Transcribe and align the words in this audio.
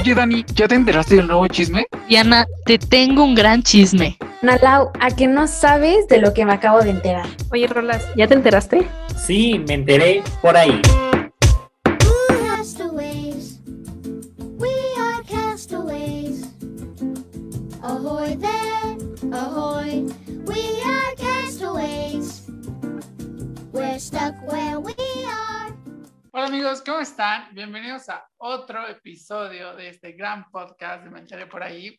Oye, 0.00 0.14
Dani, 0.14 0.46
¿ya 0.54 0.66
te 0.66 0.76
enteraste 0.76 1.16
del 1.16 1.26
nuevo 1.26 1.46
chisme? 1.46 1.86
Diana, 2.08 2.46
te 2.64 2.78
tengo 2.78 3.22
un 3.22 3.34
gran 3.34 3.62
chisme. 3.62 4.16
Nalau, 4.40 4.90
¿a 4.98 5.10
que 5.10 5.26
no 5.26 5.46
sabes 5.46 6.08
de 6.08 6.22
lo 6.22 6.32
que 6.32 6.46
me 6.46 6.54
acabo 6.54 6.80
de 6.80 6.88
enterar? 6.88 7.26
Oye, 7.52 7.66
Rolas, 7.66 8.08
¿ya 8.16 8.26
te 8.26 8.32
enteraste? 8.32 8.88
Sí, 9.22 9.62
me 9.68 9.74
enteré 9.74 10.22
por 10.40 10.56
ahí. 10.56 10.80
Amigos, 26.60 26.82
¿cómo 26.84 27.00
están? 27.00 27.54
Bienvenidos 27.54 28.10
a 28.10 28.22
otro 28.36 28.86
episodio 28.86 29.74
de 29.76 29.88
este 29.88 30.12
gran 30.12 30.44
podcast 30.50 31.02
de 31.02 31.08
Me 31.08 31.46
por 31.46 31.62
ahí. 31.62 31.98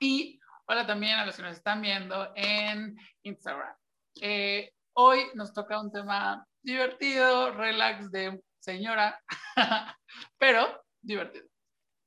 Y 0.00 0.40
hola 0.66 0.84
también 0.84 1.16
a 1.16 1.24
los 1.24 1.36
que 1.36 1.42
nos 1.42 1.58
están 1.58 1.80
viendo 1.80 2.32
en 2.34 2.96
Instagram. 3.22 3.72
Eh, 4.20 4.72
hoy 4.94 5.20
nos 5.34 5.52
toca 5.52 5.80
un 5.80 5.92
tema 5.92 6.44
divertido, 6.60 7.52
relax 7.52 8.10
de 8.10 8.42
señora, 8.58 9.22
pero 10.38 10.82
divertido. 11.00 11.46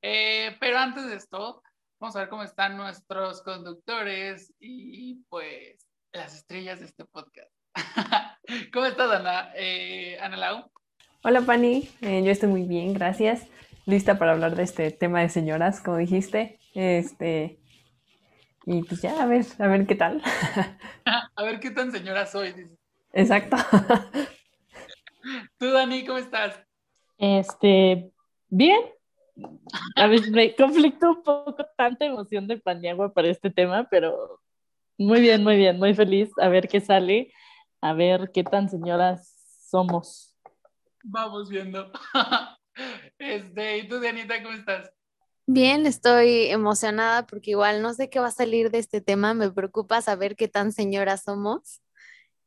Eh, 0.01 0.57
pero 0.59 0.77
antes 0.77 1.07
de 1.07 1.15
esto, 1.15 1.63
vamos 2.01 2.17
a 2.17 2.19
ver 2.19 2.27
cómo 2.27 2.43
están 2.43 2.75
nuestros 2.75 3.41
conductores 3.43 4.53
y 4.59 5.23
pues 5.29 5.87
las 6.11 6.35
estrellas 6.35 6.81
de 6.81 6.87
este 6.87 7.05
podcast. 7.05 7.53
¿Cómo 8.73 8.87
estás, 8.87 9.09
Ana? 9.09 9.53
Eh, 9.55 10.19
Ana 10.19 10.35
Lau. 10.35 10.71
Hola, 11.23 11.41
Pani. 11.41 11.87
Eh, 12.01 12.23
yo 12.23 12.31
estoy 12.31 12.49
muy 12.49 12.63
bien, 12.63 12.95
gracias. 12.95 13.45
Lista 13.85 14.17
para 14.17 14.31
hablar 14.31 14.55
de 14.55 14.63
este 14.63 14.89
tema 14.89 15.21
de 15.21 15.29
señoras, 15.29 15.79
como 15.79 15.97
dijiste. 15.97 16.59
Este. 16.73 17.59
Y 18.65 18.81
pues 18.81 19.03
ya, 19.03 19.21
a 19.21 19.27
ver, 19.27 19.45
a 19.59 19.67
ver 19.67 19.85
qué 19.85 19.93
tal. 19.93 20.19
A 21.35 21.43
ver 21.43 21.59
qué 21.59 21.69
tan 21.69 21.91
señora 21.91 22.25
soy. 22.25 22.53
dice. 22.53 22.75
Exacto. 23.13 23.55
Tú, 25.59 25.71
Dani, 25.71 26.05
¿cómo 26.05 26.17
estás? 26.17 26.59
Este, 27.19 28.11
bien. 28.49 28.81
A 29.95 30.07
veces 30.07 30.31
me 30.31 30.55
conflicto 30.55 31.11
un 31.11 31.23
poco 31.23 31.55
tanta 31.77 32.05
emoción 32.05 32.47
de 32.47 32.57
Paniagua 32.57 33.13
para 33.13 33.27
este 33.27 33.51
tema, 33.51 33.87
pero 33.91 34.39
muy 34.97 35.21
bien, 35.21 35.43
muy 35.43 35.55
bien, 35.55 35.77
muy 35.77 35.93
feliz. 35.93 36.31
A 36.39 36.49
ver 36.49 36.67
qué 36.67 36.81
sale, 36.81 37.31
a 37.79 37.93
ver 37.93 38.31
qué 38.33 38.43
tan 38.43 38.69
señoras 38.69 39.67
somos. 39.69 40.30
Vamos 41.03 41.49
viendo. 41.49 41.91
Este, 43.19 43.79
¿y 43.79 43.87
tú, 43.87 43.99
Dianita, 43.99 44.41
cómo 44.41 44.55
estás? 44.55 44.91
Bien, 45.45 45.85
estoy 45.85 46.45
emocionada 46.45 47.27
porque 47.27 47.51
igual 47.51 47.81
no 47.81 47.93
sé 47.93 48.09
qué 48.09 48.19
va 48.19 48.27
a 48.27 48.31
salir 48.31 48.71
de 48.71 48.79
este 48.79 49.01
tema. 49.01 49.33
Me 49.33 49.51
preocupa 49.51 50.01
saber 50.01 50.37
qué 50.37 50.47
tan 50.47 50.71
señoras 50.71 51.23
somos. 51.23 51.81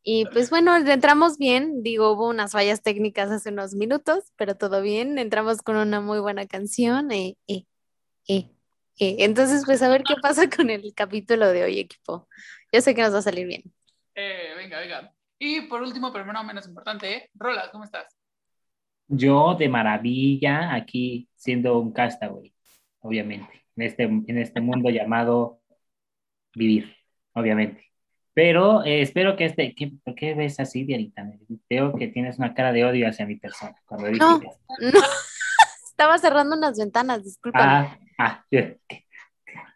Y 0.02 0.24
pues 0.26 0.48
bueno, 0.48 0.74
entramos 0.76 1.36
bien. 1.36 1.82
Digo, 1.82 2.12
hubo 2.12 2.28
unas 2.28 2.52
fallas 2.52 2.82
técnicas 2.82 3.30
hace 3.30 3.50
unos 3.50 3.74
minutos, 3.74 4.24
pero 4.36 4.56
todo 4.56 4.80
bien. 4.80 5.18
Entramos 5.18 5.60
con 5.62 5.76
una 5.76 6.00
muy 6.00 6.20
buena 6.20 6.46
canción. 6.46 7.10
eh, 7.12 7.36
eh, 7.46 7.66
eh, 8.26 8.50
eh. 8.98 9.16
Entonces, 9.20 9.64
pues 9.66 9.82
a 9.82 9.88
ver 9.90 10.02
qué 10.04 10.14
pasa 10.22 10.48
con 10.56 10.70
el 10.70 10.94
capítulo 10.94 11.48
de 11.48 11.64
hoy, 11.64 11.78
equipo. 11.78 12.28
Yo 12.72 12.80
sé 12.80 12.94
que 12.94 13.02
nos 13.02 13.14
va 13.14 13.18
a 13.18 13.22
salir 13.22 13.46
bien. 13.46 13.62
Eh, 14.14 14.54
venga, 14.56 14.80
venga. 14.80 15.14
Y 15.38 15.62
por 15.62 15.82
último, 15.82 16.12
pero 16.12 16.24
no 16.32 16.42
menos 16.44 16.66
importante, 16.66 17.12
¿eh? 17.14 17.30
Rola, 17.34 17.70
¿cómo 17.70 17.84
estás? 17.84 18.06
Yo 19.08 19.54
de 19.54 19.68
maravilla 19.68 20.74
aquí 20.74 21.28
siendo 21.36 21.78
un 21.78 21.92
castaway, 21.92 22.54
obviamente, 23.00 23.64
en 23.76 23.82
este, 23.84 24.04
en 24.04 24.38
este 24.38 24.60
mundo 24.60 24.90
llamado 24.90 25.60
vivir, 26.54 26.94
obviamente. 27.32 27.92
Pero 28.32 28.84
eh, 28.84 29.00
espero 29.00 29.36
que 29.36 29.44
este, 29.44 29.74
¿qué, 29.74 29.92
¿por 30.02 30.14
qué 30.14 30.34
ves 30.34 30.58
así, 30.58 30.84
Dianita? 30.84 31.24
Veo 31.70 31.94
que 31.94 32.08
tienes 32.08 32.38
una 32.38 32.52
cara 32.52 32.72
de 32.72 32.84
odio 32.84 33.08
hacia 33.08 33.26
mi 33.26 33.36
persona 33.36 33.76
cuando 33.86 34.10
No. 34.10 34.40
No, 34.40 34.42
estaba 35.88 36.18
cerrando 36.18 36.56
unas 36.56 36.76
ventanas, 36.76 37.22
discúlpame. 37.22 37.64
Ah, 37.64 37.98
ah, 38.18 38.44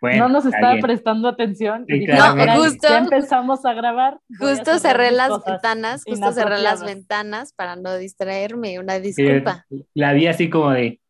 bueno, 0.00 0.28
no 0.28 0.34
nos 0.34 0.44
está 0.46 0.56
estaba 0.58 0.72
bien. 0.74 0.82
prestando 0.82 1.28
atención. 1.28 1.84
Sí, 1.88 2.04
claro. 2.06 2.34
No, 2.34 2.36
"Mira, 2.36 2.56
justo- 2.56 2.88
Ya 2.88 2.98
empezamos 2.98 3.64
a 3.64 3.74
grabar. 3.74 4.14
a 4.14 4.18
Justo 4.38 4.78
cerrar 4.78 4.80
cerré 4.80 5.10
las 5.12 5.44
ventanas, 5.44 6.02
justo 6.06 6.32
cerré 6.32 6.50
las 6.50 6.60
inapropiadas". 6.60 6.84
ventanas 6.84 7.52
para 7.52 7.76
no 7.76 7.96
distraerme. 7.96 8.78
Una 8.78 8.96
Sí, 8.96 9.00
disculpa. 9.02 9.66
La 9.94 10.12
vi 10.12 10.26
así 10.26 10.48
como 10.50 10.70
de, 10.70 11.00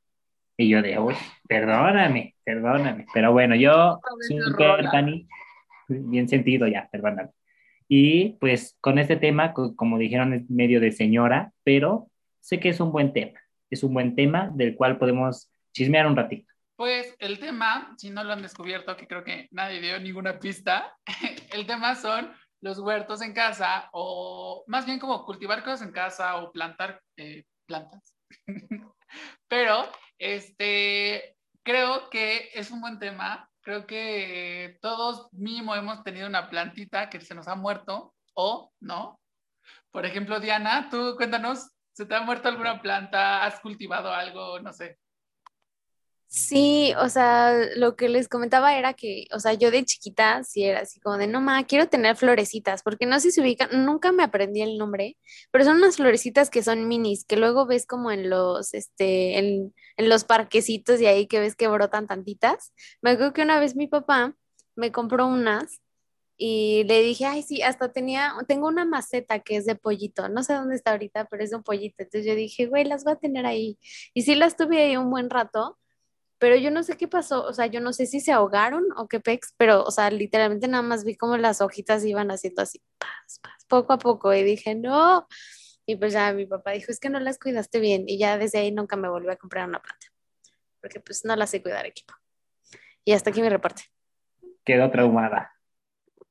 y 0.56 0.69
yo 0.69 0.83
de, 0.83 0.99
uy, 0.99 1.15
perdóname, 1.49 2.34
perdóname. 2.45 3.06
Pero 3.15 3.33
bueno, 3.33 3.55
yo 3.55 4.01
rola. 4.56 4.91
Dani, 4.93 5.27
bien 5.89 6.29
sentido 6.29 6.67
ya, 6.67 6.89
perdóname. 6.91 7.31
Y 7.89 8.31
pues 8.41 8.77
con 8.81 8.99
este 8.99 9.17
tema, 9.17 9.53
co- 9.55 9.75
como 9.75 9.99
dijeron, 9.99 10.35
es 10.35 10.50
medio 10.50 10.81
de 10.81 10.93
señora, 10.93 11.53
pero 11.65 12.09
sé 12.41 12.61
que 12.61 12.69
es 12.69 12.81
un 12.81 12.93
buen 12.93 13.12
tema. 13.12 13.39
Es 13.71 13.83
un 13.83 13.95
buen 13.95 14.15
tema 14.15 14.50
del 14.55 14.75
cual 14.77 14.99
podemos 14.99 15.50
chismear 15.73 16.06
un 16.06 16.17
ratito. 16.17 16.53
Pues 16.77 17.08
el 17.19 17.39
tema, 17.39 17.95
si 17.99 18.11
no 18.11 18.25
lo 18.25 18.33
han 18.33 18.43
descubierto, 18.43 18.97
que 18.97 19.06
creo 19.06 19.25
que 19.25 19.49
nadie 19.51 19.81
dio 19.81 19.99
ninguna 19.99 20.39
pista, 20.39 20.97
el 21.53 21.67
tema 21.67 21.95
son 21.95 22.33
los 22.61 22.79
huertos 22.79 23.23
en 23.23 23.34
casa 23.34 23.89
o 23.93 24.65
más 24.67 24.84
bien 24.84 24.99
como 24.99 25.25
cultivar 25.25 25.62
cosas 25.62 25.83
en 25.83 25.93
casa 25.93 26.37
o 26.37 26.53
plantar 26.53 27.01
eh, 27.17 27.45
plantas. 27.67 28.15
Pero 29.49 29.91
este, 30.19 31.37
creo 31.62 32.11
que 32.11 32.51
es 32.55 32.71
un 32.71 32.81
buen 32.81 32.99
tema. 32.99 33.49
Creo 33.62 33.87
que 33.87 34.79
todos 34.81 35.29
mínimo 35.33 35.75
hemos 35.75 36.03
tenido 36.03 36.27
una 36.27 36.49
plantita 36.49 37.11
que 37.11 37.21
se 37.21 37.35
nos 37.35 37.49
ha 37.49 37.55
muerto 37.55 38.15
o 38.35 38.73
no. 38.81 39.21
Por 39.91 40.06
ejemplo, 40.06 40.41
Diana, 40.41 40.89
tú 40.91 41.15
cuéntanos, 41.17 41.71
¿se 41.93 42.06
te 42.06 42.15
ha 42.15 42.23
muerto 42.23 42.49
alguna 42.49 42.81
planta? 42.81 43.45
¿Has 43.45 43.61
cultivado 43.61 44.12
algo? 44.12 44.61
No 44.61 44.73
sé. 44.73 44.99
Sí, 46.31 46.93
o 47.00 47.09
sea, 47.09 47.55
lo 47.77 47.97
que 47.97 48.11
les 48.11 48.28
comentaba 48.28 48.77
era 48.77 48.93
que, 48.93 49.25
o 49.34 49.41
sea, 49.41 49.55
yo 49.55 49.71
de 49.71 49.83
chiquita 49.87 50.44
sí 50.44 50.62
era 50.62 50.81
así 50.81 51.00
como 51.00 51.16
de, 51.16 51.27
no, 51.27 51.41
ma, 51.41 51.65
quiero 51.66 51.89
tener 51.89 52.16
florecitas, 52.16 52.83
porque 52.83 53.06
no 53.06 53.15
sé 53.19 53.31
si 53.31 53.33
se 53.37 53.41
ubican, 53.41 53.87
nunca 53.87 54.12
me 54.12 54.22
aprendí 54.22 54.61
el 54.61 54.77
nombre, 54.77 55.17
pero 55.50 55.65
son 55.65 55.77
unas 55.78 55.97
florecitas 55.97 56.50
que 56.50 56.62
son 56.62 56.87
minis, 56.87 57.25
que 57.25 57.37
luego 57.38 57.65
ves 57.67 57.87
como 57.87 58.11
en 58.11 58.28
los, 58.28 58.75
este, 58.75 59.38
en, 59.38 59.75
en 59.97 60.09
los 60.11 60.25
parquecitos 60.25 61.00
y 61.00 61.06
ahí 61.06 61.27
que 61.27 61.41
ves 61.41 61.56
que 61.56 61.67
brotan 61.67 62.06
tantitas. 62.06 62.75
Me 63.00 63.11
acuerdo 63.12 63.33
que 63.33 63.43
una 63.43 63.59
vez 63.59 63.75
mi 63.75 63.87
papá 63.87 64.34
me 64.77 64.93
compró 64.93 65.27
unas 65.27 65.81
y 66.37 66.84
le 66.84 67.03
dije, 67.03 67.27
ay, 67.27 67.43
sí, 67.43 67.62
hasta 67.62 67.91
tenía, 67.93 68.34
tengo 68.47 68.69
una 68.69 68.84
maceta 68.84 69.41
que 69.41 69.56
es 69.56 69.67
de 69.67 69.75
pollito, 69.75 70.28
no 70.28 70.43
sé 70.44 70.55
dónde 70.55 70.77
está 70.77 70.93
ahorita, 70.93 71.25
pero 71.27 71.43
es 71.43 71.50
de 71.50 71.56
un 71.56 71.65
pollito. 71.65 71.97
Entonces 72.03 72.27
yo 72.27 72.34
dije, 72.37 72.67
güey, 72.67 72.84
las 72.84 73.03
voy 73.05 73.15
a 73.15 73.17
tener 73.17 73.44
ahí. 73.47 73.78
Y 74.15 74.22
sí 74.22 74.34
las 74.37 74.56
tuve 74.56 74.83
ahí 74.83 74.97
un 74.97 75.11
buen 75.11 75.31
rato 75.31 75.78
pero 76.38 76.56
yo 76.56 76.71
no 76.71 76.82
sé 76.82 76.97
qué 76.97 77.09
pasó, 77.09 77.44
o 77.44 77.53
sea, 77.53 77.66
yo 77.66 77.81
no 77.81 77.93
sé 77.93 78.06
si 78.06 78.21
se 78.21 78.32
ahogaron 78.32 78.84
o 78.97 79.09
qué 79.09 79.21
pex, 79.21 79.54
pero, 79.56 79.82
o 79.82 79.91
sea, 79.91 80.10
literalmente 80.10 80.69
nada 80.69 80.82
más 80.82 81.04
vi 81.04 81.16
como 81.16 81.37
las 81.37 81.60
hojitas 81.60 82.04
iban 82.04 82.31
haciendo 82.31 82.62
así, 82.62 82.81
paz, 82.99 83.41
paz, 83.43 83.65
poco 83.66 83.93
a 83.93 83.99
poco, 83.99 84.32
y 84.32 84.43
dije, 84.44 84.75
no, 84.75 85.26
y 85.84 85.97
pues 85.97 86.12
ya 86.12 86.32
mi 86.32 86.47
papá 86.47 86.72
dijo, 86.72 86.93
es 86.93 87.00
que 87.00 87.10
no 87.10 87.19
las 87.19 87.38
cuidaste 87.38 87.81
bien, 87.81 88.04
y 88.06 88.19
ya 88.19 88.38
desde 88.38 88.59
ahí 88.59 88.71
nunca 88.71 88.97
me 88.97 89.09
volví 89.09 89.28
a 89.31 89.37
comprar 89.37 89.69
una 89.69 89.81
planta, 89.81 90.06
porque 90.81 91.00
pues 91.00 91.25
no 91.25 91.34
las 91.34 91.50
sé 91.50 91.60
cuidar, 91.62 91.87
equipo. 91.87 92.15
Y 93.05 93.12
hasta 93.12 93.31
aquí 93.31 93.43
mi 93.43 93.49
reporte. 93.49 93.82
Quedó 94.65 94.91
traumada. 94.91 95.53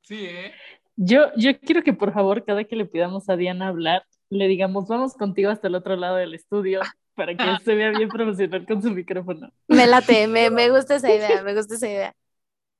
Sí, 0.04 0.26
¿eh? 0.26 0.54
Yo, 0.96 1.32
yo 1.36 1.60
quiero 1.60 1.84
que 1.84 1.94
por 1.94 2.14
favor, 2.14 2.46
cada 2.46 2.64
que 2.64 2.76
le 2.76 2.86
pidamos 2.86 3.30
a 3.30 3.36
Diana 3.36 3.68
hablar, 3.68 4.04
le 4.30 4.48
digamos, 4.48 4.88
vamos 4.88 5.14
contigo 5.16 5.50
hasta 5.50 5.68
el 5.68 5.76
otro 5.76 5.96
lado 5.96 6.16
del 6.16 6.34
estudio 6.34 6.82
para 7.18 7.36
que 7.36 7.44
se 7.66 7.74
vea 7.74 7.90
bien 7.90 8.10
profesional 8.10 8.66
con 8.68 8.80
su 8.82 8.92
micrófono. 8.92 9.52
Me 9.68 9.88
late, 9.88 10.28
me, 10.28 10.52
me 10.52 10.70
gusta 10.70 10.96
esa 10.96 11.12
idea, 11.12 11.42
me 11.42 11.56
gusta 11.56 11.74
esa 11.74 11.88
idea. 11.88 12.16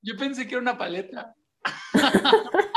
Yo 0.00 0.16
pensé 0.16 0.46
que 0.46 0.54
era 0.54 0.62
una 0.62 0.78
paleta. 0.78 1.34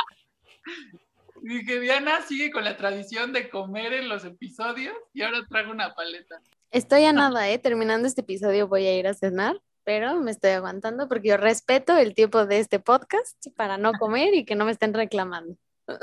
Dije, 1.44 1.80
Diana 1.80 2.22
sigue 2.24 2.52
con 2.52 2.64
la 2.64 2.78
tradición 2.78 3.32
de 3.32 3.48
comer 3.50 3.94
en 3.94 4.10
los 4.10 4.26
episodios 4.26 4.96
y 5.14 5.22
ahora 5.22 5.46
trago 5.48 5.72
una 5.72 5.94
paleta. 5.94 6.42
Estoy 6.72 7.06
a 7.06 7.14
nada, 7.14 7.48
¿eh? 7.50 7.60
Terminando 7.60 8.08
este 8.08 8.22
episodio 8.22 8.68
voy 8.68 8.88
a 8.88 8.98
ir 8.98 9.06
a 9.08 9.14
cenar, 9.14 9.62
pero 9.84 10.16
me 10.16 10.32
estoy 10.32 10.52
aguantando 10.52 11.08
porque 11.08 11.30
yo 11.30 11.38
respeto 11.38 11.96
el 11.96 12.16
tiempo 12.16 12.48
de 12.48 12.58
este 12.60 12.80
podcast 12.80 13.38
para 13.56 13.78
no 13.78 13.92
comer 13.94 14.34
y 14.34 14.46
que 14.46 14.56
no 14.56 14.66
me 14.66 14.72
estén 14.72 14.96
reclamando. 14.96 15.56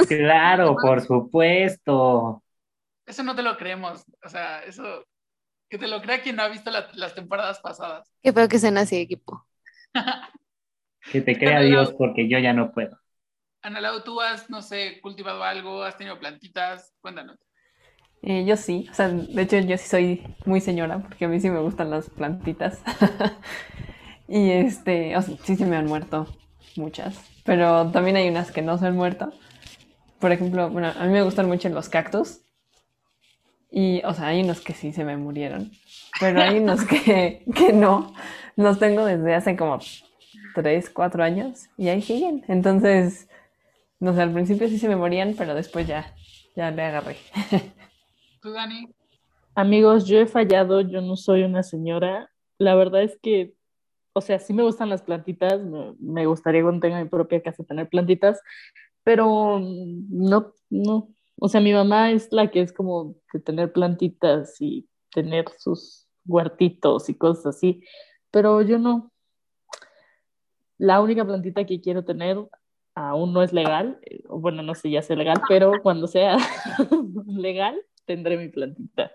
Claro, 0.06 0.76
por 0.76 1.00
supuesto. 1.00 2.44
Eso 3.06 3.22
no 3.24 3.34
te 3.34 3.42
lo 3.42 3.56
creemos. 3.56 4.04
O 4.24 4.28
sea, 4.28 4.62
eso. 4.64 5.04
Que 5.70 5.78
te 5.78 5.88
lo 5.88 6.00
crea 6.02 6.22
quien 6.22 6.36
no 6.36 6.42
ha 6.42 6.48
visto 6.48 6.70
la- 6.70 6.90
las 6.94 7.14
temporadas 7.14 7.60
pasadas. 7.60 8.10
Qué 8.22 8.32
feo 8.32 8.48
que 8.48 8.58
sean 8.60 8.78
así, 8.78 8.96
equipo. 8.96 9.46
Que 11.10 11.20
te 11.20 11.38
crea 11.38 11.60
Dios 11.60 11.92
porque 11.98 12.28
yo 12.30 12.38
ya 12.38 12.54
no 12.54 12.72
puedo. 12.72 12.96
Ana 13.62 13.80
Lau, 13.80 14.02
tú 14.02 14.20
has, 14.20 14.50
no 14.50 14.62
sé, 14.62 15.00
cultivado 15.00 15.44
algo, 15.44 15.82
has 15.84 15.96
tenido 15.96 16.18
plantitas. 16.18 16.92
Cuéntanos. 17.00 17.38
Eh, 18.22 18.44
yo 18.44 18.56
sí, 18.56 18.86
o 18.90 18.94
sea, 18.94 19.08
de 19.08 19.42
hecho 19.42 19.58
yo 19.60 19.76
sí 19.78 19.88
soy 19.88 20.22
muy 20.44 20.60
señora 20.60 20.98
porque 21.00 21.24
a 21.26 21.28
mí 21.28 21.38
sí 21.40 21.50
me 21.50 21.60
gustan 21.60 21.90
las 21.90 22.10
plantitas. 22.10 22.80
y 24.28 24.50
este, 24.50 25.16
o 25.16 25.22
sea, 25.22 25.36
sí 25.44 25.56
se 25.56 25.66
me 25.66 25.76
han 25.76 25.86
muerto 25.86 26.26
muchas, 26.76 27.18
pero 27.44 27.90
también 27.90 28.16
hay 28.16 28.28
unas 28.28 28.50
que 28.52 28.62
no 28.62 28.78
se 28.78 28.86
han 28.86 28.96
muerto. 28.96 29.32
Por 30.20 30.32
ejemplo, 30.32 30.70
bueno, 30.70 30.92
a 30.98 31.04
mí 31.06 31.12
me 31.12 31.22
gustan 31.22 31.48
mucho 31.48 31.68
los 31.70 31.88
cactus. 31.88 32.40
Y, 33.70 34.02
o 34.04 34.14
sea, 34.14 34.28
hay 34.28 34.42
unos 34.42 34.60
que 34.60 34.72
sí 34.72 34.92
se 34.92 35.04
me 35.04 35.16
murieron, 35.16 35.70
pero 36.20 36.40
hay 36.40 36.58
unos 36.58 36.84
que, 36.84 37.44
que 37.54 37.72
no. 37.72 38.14
Los 38.56 38.78
tengo 38.78 39.04
desde 39.04 39.34
hace 39.34 39.56
como 39.56 39.78
3, 40.54 40.90
4 40.90 41.22
años 41.22 41.68
y 41.76 41.88
ahí 41.88 42.02
siguen. 42.02 42.44
Entonces, 42.48 43.28
no 44.00 44.14
sé, 44.14 44.22
al 44.22 44.32
principio 44.32 44.68
sí 44.68 44.78
se 44.78 44.88
me 44.88 44.96
morían, 44.96 45.34
pero 45.36 45.54
después 45.54 45.86
ya, 45.86 46.14
ya 46.56 46.70
le 46.70 46.82
agarré. 46.82 47.16
¿Tú, 48.42 48.52
Dani? 48.52 48.88
Amigos, 49.54 50.06
yo 50.06 50.18
he 50.18 50.26
fallado, 50.26 50.80
yo 50.80 51.00
no 51.00 51.16
soy 51.16 51.42
una 51.42 51.62
señora. 51.62 52.30
La 52.58 52.74
verdad 52.74 53.02
es 53.02 53.18
que, 53.20 53.54
o 54.12 54.20
sea, 54.20 54.38
sí 54.38 54.52
me 54.52 54.62
gustan 54.62 54.88
las 54.88 55.02
plantitas, 55.02 55.60
me, 55.60 55.94
me 55.98 56.26
gustaría 56.26 56.62
cuando 56.62 56.80
tenga 56.80 57.02
mi 57.02 57.08
propia 57.08 57.42
casa 57.42 57.64
tener 57.64 57.88
plantitas, 57.88 58.40
pero 59.02 59.60
no, 59.60 60.52
no. 60.70 61.08
O 61.40 61.48
sea, 61.48 61.60
mi 61.60 61.72
mamá 61.72 62.10
es 62.10 62.32
la 62.32 62.50
que 62.50 62.60
es 62.60 62.72
como 62.72 63.14
de 63.32 63.40
tener 63.40 63.72
plantitas 63.72 64.60
y 64.60 64.88
tener 65.10 65.46
sus 65.58 66.08
huertitos 66.26 67.08
y 67.08 67.14
cosas 67.14 67.56
así, 67.56 67.84
pero 68.30 68.60
yo 68.62 68.78
no. 68.78 69.12
La 70.76 71.00
única 71.00 71.24
plantita 71.24 71.64
que 71.64 71.80
quiero 71.80 72.04
tener 72.04 72.38
aún 72.94 73.32
no 73.32 73.42
es 73.42 73.52
legal, 73.52 73.98
eh, 74.02 74.22
bueno, 74.28 74.62
no 74.62 74.74
sé 74.74 74.90
ya 74.90 75.02
sea 75.02 75.16
legal, 75.16 75.40
pero 75.48 75.72
cuando 75.82 76.06
sea 76.06 76.36
legal 77.26 77.80
tendré 78.04 78.36
mi 78.36 78.48
plantita. 78.48 79.12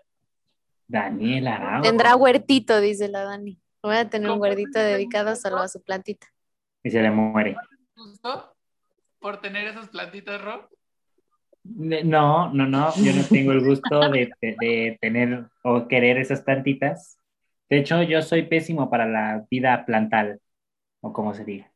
Daniel 0.87 1.47
Araujo. 1.47 1.83
Tendrá 1.83 2.15
huertito, 2.15 2.79
dice 2.79 3.07
la 3.07 3.23
Dani. 3.23 3.59
Voy 3.81 3.95
a 3.95 4.09
tener 4.09 4.29
un 4.29 4.35
¿Cómo 4.35 4.43
huertito 4.43 4.79
dedicado 4.79 5.35
solo 5.35 5.57
a 5.57 5.67
su 5.67 5.81
plantita. 5.81 6.27
Y 6.83 6.91
se 6.91 7.01
le 7.01 7.11
muere. 7.11 7.55
¿Justo 7.95 8.55
por 9.19 9.41
tener 9.41 9.67
esas 9.67 9.89
plantitas, 9.89 10.41
Ro? 10.41 10.69
No, 11.63 12.53
no, 12.53 12.67
no, 12.67 12.93
yo 12.95 13.13
no 13.15 13.23
tengo 13.29 13.51
el 13.53 13.61
gusto 13.63 14.01
de, 14.11 14.31
de- 14.41 14.97
tener 14.99 15.45
o 15.63 15.87
querer 15.87 16.17
esas 16.17 16.41
plantitas. 16.41 17.17
De 17.69 17.77
hecho, 17.79 18.03
yo 18.03 18.21
soy 18.21 18.43
pésimo 18.43 18.89
para 18.89 19.05
la 19.07 19.45
vida 19.49 19.85
plantal, 19.85 20.39
o 21.01 21.13
como 21.13 21.33
se 21.33 21.45
diga. 21.45 21.71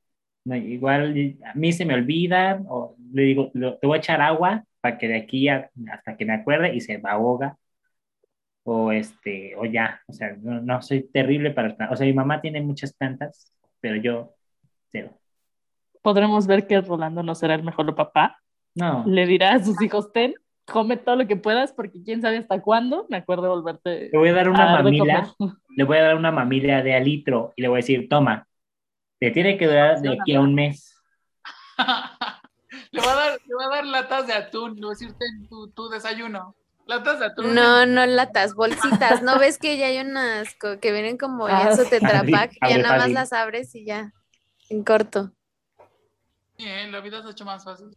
Igual 0.46 1.38
a 1.46 1.54
mí 1.56 1.74
se 1.74 1.86
me 1.86 1.94
olvida, 1.94 2.62
o 2.68 2.96
le 3.14 3.24
digo, 3.24 3.52
te 3.54 3.88
voy 3.88 3.98
a 3.98 4.00
echar 4.00 4.22
agua 4.22 4.64
para 4.82 4.98
que 4.98 5.08
de 5.08 5.18
aquí 5.18 5.48
hasta 5.50 6.16
que 6.18 6.26
me 6.26 6.34
acuerde 6.34 6.74
y 6.76 6.82
se 6.82 7.02
ahoga. 7.04 7.58
O 8.64 8.92
este, 8.92 9.56
o 9.56 9.66
ya, 9.66 10.02
o 10.08 10.14
sea, 10.14 10.36
no, 10.42 10.82
soy 10.82 11.04
terrible 11.10 11.52
para 11.52 11.70
el 11.70 11.76
plan- 11.76 11.92
O 11.92 11.96
sea, 11.96 12.06
mi 12.06 12.14
mamá 12.14 12.42
tiene 12.42 12.62
muchas 12.62 12.94
plantas, 12.94 13.54
pero 13.80 13.96
yo 13.96 14.34
cero. 14.92 15.18
Podremos 16.02 16.48
ver 16.48 16.68
que 16.68 16.82
Rolando 16.82 17.24
no 17.24 17.34
será 17.36 17.56
el 17.56 17.64
mejor 17.64 17.94
papá. 17.96 18.40
No. 18.78 19.04
Le 19.08 19.26
dirá 19.26 19.54
a 19.56 19.64
sus 19.64 19.82
hijos, 19.82 20.12
ten, 20.14 20.36
come 20.66 20.98
todo 20.98 21.16
lo 21.16 21.28
que 21.28 21.36
puedas, 21.36 21.74
porque 21.74 22.04
quién 22.04 22.22
sabe 22.22 22.38
hasta 22.38 22.62
cuándo 22.62 23.08
me 23.10 23.18
acuerdo 23.18 23.44
de 23.44 23.50
volverte 23.50 24.10
Le 24.12 24.18
voy 24.18 24.30
a 24.30 24.34
dar 24.34 24.48
a 24.48 24.52
una 24.52 24.78
de 24.78 24.84
mamila. 24.84 25.34
le 25.70 25.84
voy 25.84 25.98
a 25.98 26.04
dar 26.04 26.16
una 26.16 26.32
mamila 26.32 26.84
de 26.84 26.94
alitro 26.94 27.54
y 27.56 27.64
le 27.64 27.68
voy 27.70 27.78
a 27.78 27.82
decir, 27.84 28.08
toma, 28.08 28.48
te 29.20 29.32
tiene 29.32 29.58
que 29.58 29.66
durar 29.66 30.00
de 30.00 30.18
aquí 30.20 30.36
a 30.36 30.42
un 30.42 30.54
mes. 30.54 30.96
le, 32.92 33.02
voy 33.02 33.10
a 33.10 33.16
dar, 33.16 33.40
le 33.48 33.56
voy 33.56 33.66
a 33.66 33.76
dar 33.78 33.86
latas 33.86 34.28
de 34.28 34.34
atún, 34.34 34.76
le 34.76 34.82
voy 34.82 34.90
a 34.90 34.92
decir, 34.92 35.14
ten 35.18 35.48
tu, 35.50 35.70
tu 35.72 35.90
desayuno. 35.90 36.56
Latas 36.86 37.20
de 37.20 37.26
atún. 37.26 37.56
No, 37.56 37.86
no 37.88 38.06
latas, 38.06 38.54
bolsitas. 38.54 39.24
¿No 39.24 39.40
ves 39.40 39.58
que 39.58 39.78
ya 39.78 39.88
hay 39.88 40.00
unas 40.00 40.56
que 40.80 40.92
vienen 40.92 41.18
como 41.18 41.48
ya 41.48 41.64
en 41.64 41.68
Ah, 41.70 41.76
su 41.76 41.84
sí. 41.84 41.90
Tetra 41.90 42.24
Pak? 42.24 42.52
Ya 42.70 42.78
nada 42.78 42.98
más 43.00 43.10
las 43.10 43.34
abres 43.34 43.74
y 43.74 43.86
ya, 43.86 44.14
en 44.70 44.84
corto. 44.84 45.32
¿eh? 46.60 46.88
la 46.92 47.00
vida 47.02 47.22
se 47.22 47.30
ha 47.30 47.32
hecho 47.32 47.44
más 47.46 47.64
fácil. 47.64 47.88